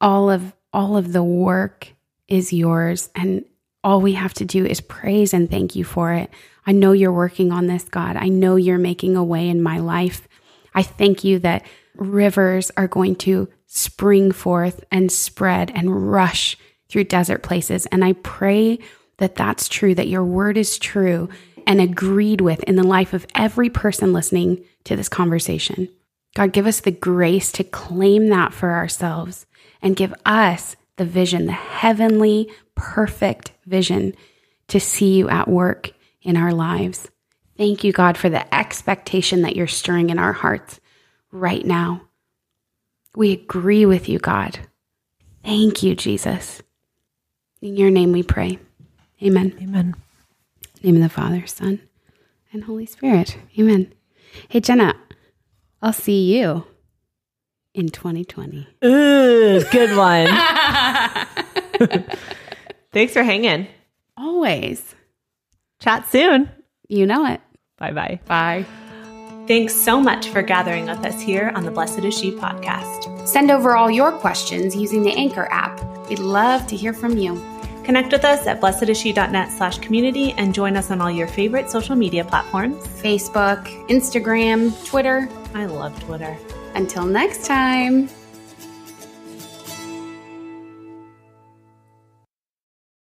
All 0.00 0.30
of 0.30 0.54
all 0.72 0.96
of 0.96 1.12
the 1.12 1.22
work 1.22 1.92
is 2.26 2.52
yours 2.52 3.10
and 3.14 3.44
all 3.84 4.00
we 4.00 4.14
have 4.14 4.34
to 4.34 4.44
do 4.44 4.64
is 4.64 4.80
praise 4.80 5.32
and 5.32 5.48
thank 5.48 5.76
you 5.76 5.84
for 5.84 6.12
it. 6.12 6.30
I 6.66 6.72
know 6.72 6.92
you're 6.92 7.12
working 7.12 7.52
on 7.52 7.66
this, 7.66 7.84
God. 7.84 8.16
I 8.16 8.28
know 8.28 8.56
you're 8.56 8.78
making 8.78 9.14
a 9.14 9.22
way 9.22 9.48
in 9.48 9.62
my 9.62 9.78
life. 9.78 10.26
I 10.74 10.82
thank 10.82 11.22
you 11.22 11.38
that 11.40 11.64
rivers 11.94 12.72
are 12.76 12.88
going 12.88 13.16
to 13.16 13.48
spring 13.66 14.32
forth 14.32 14.82
and 14.90 15.12
spread 15.12 15.70
and 15.74 16.10
rush 16.10 16.56
through 16.94 17.02
desert 17.02 17.42
places. 17.42 17.86
And 17.86 18.04
I 18.04 18.12
pray 18.12 18.78
that 19.16 19.34
that's 19.34 19.68
true, 19.68 19.96
that 19.96 20.06
your 20.06 20.24
word 20.24 20.56
is 20.56 20.78
true 20.78 21.28
and 21.66 21.80
agreed 21.80 22.40
with 22.40 22.62
in 22.62 22.76
the 22.76 22.84
life 22.84 23.12
of 23.12 23.26
every 23.34 23.68
person 23.68 24.12
listening 24.12 24.62
to 24.84 24.94
this 24.94 25.08
conversation. 25.08 25.88
God, 26.36 26.52
give 26.52 26.68
us 26.68 26.78
the 26.78 26.92
grace 26.92 27.50
to 27.52 27.64
claim 27.64 28.28
that 28.28 28.54
for 28.54 28.70
ourselves 28.70 29.44
and 29.82 29.96
give 29.96 30.14
us 30.24 30.76
the 30.96 31.04
vision, 31.04 31.46
the 31.46 31.52
heavenly, 31.52 32.48
perfect 32.76 33.50
vision 33.66 34.14
to 34.68 34.78
see 34.78 35.16
you 35.16 35.28
at 35.28 35.48
work 35.48 35.90
in 36.22 36.36
our 36.36 36.54
lives. 36.54 37.10
Thank 37.56 37.82
you, 37.82 37.92
God, 37.92 38.16
for 38.16 38.28
the 38.28 38.54
expectation 38.54 39.42
that 39.42 39.56
you're 39.56 39.66
stirring 39.66 40.10
in 40.10 40.20
our 40.20 40.32
hearts 40.32 40.78
right 41.32 41.66
now. 41.66 42.02
We 43.16 43.32
agree 43.32 43.84
with 43.84 44.08
you, 44.08 44.20
God. 44.20 44.60
Thank 45.42 45.82
you, 45.82 45.96
Jesus. 45.96 46.62
In 47.64 47.76
your 47.78 47.90
name 47.90 48.12
we 48.12 48.22
pray. 48.22 48.58
Amen. 49.22 49.56
Amen. 49.62 49.94
name 50.82 50.96
of 50.96 51.02
the 51.02 51.08
Father, 51.08 51.46
Son, 51.46 51.80
and 52.52 52.64
Holy 52.64 52.84
Spirit. 52.84 53.38
Amen. 53.58 53.90
Hey, 54.50 54.60
Jenna, 54.60 54.94
I'll 55.80 55.94
see 55.94 56.36
you 56.36 56.66
in 57.72 57.88
2020. 57.88 58.68
Ooh, 58.84 59.62
good 59.72 59.96
one. 59.96 60.26
Thanks 62.92 63.14
for 63.14 63.22
hanging. 63.22 63.66
Always. 64.14 64.94
Chat 65.80 66.06
soon. 66.10 66.50
You 66.88 67.06
know 67.06 67.24
it. 67.24 67.40
Bye 67.78 67.92
bye. 67.92 68.20
Bye. 68.26 68.66
Thanks 69.48 69.74
so 69.74 69.98
much 70.02 70.28
for 70.28 70.42
gathering 70.42 70.84
with 70.84 70.98
us 70.98 71.18
here 71.18 71.50
on 71.54 71.64
the 71.64 71.70
Blessed 71.70 72.00
is 72.00 72.18
She 72.18 72.32
podcast. 72.32 73.26
Send 73.26 73.50
over 73.50 73.74
all 73.74 73.90
your 73.90 74.12
questions 74.12 74.76
using 74.76 75.02
the 75.02 75.12
Anchor 75.12 75.48
app. 75.50 75.80
We'd 76.10 76.18
love 76.18 76.66
to 76.66 76.76
hear 76.76 76.92
from 76.92 77.16
you. 77.16 77.53
Connect 77.84 78.10
with 78.12 78.24
us 78.24 78.46
at 78.46 78.60
blessedisshe.net 78.60 79.52
slash 79.52 79.78
community 79.78 80.32
and 80.32 80.54
join 80.54 80.76
us 80.76 80.90
on 80.90 81.00
all 81.00 81.10
your 81.10 81.26
favorite 81.28 81.70
social 81.70 81.94
media 81.94 82.24
platforms 82.24 82.82
Facebook, 82.86 83.62
Instagram, 83.88 84.72
Twitter. 84.86 85.28
I 85.54 85.66
love 85.66 85.98
Twitter. 86.04 86.36
Until 86.74 87.04
next 87.04 87.46
time. 87.46 88.08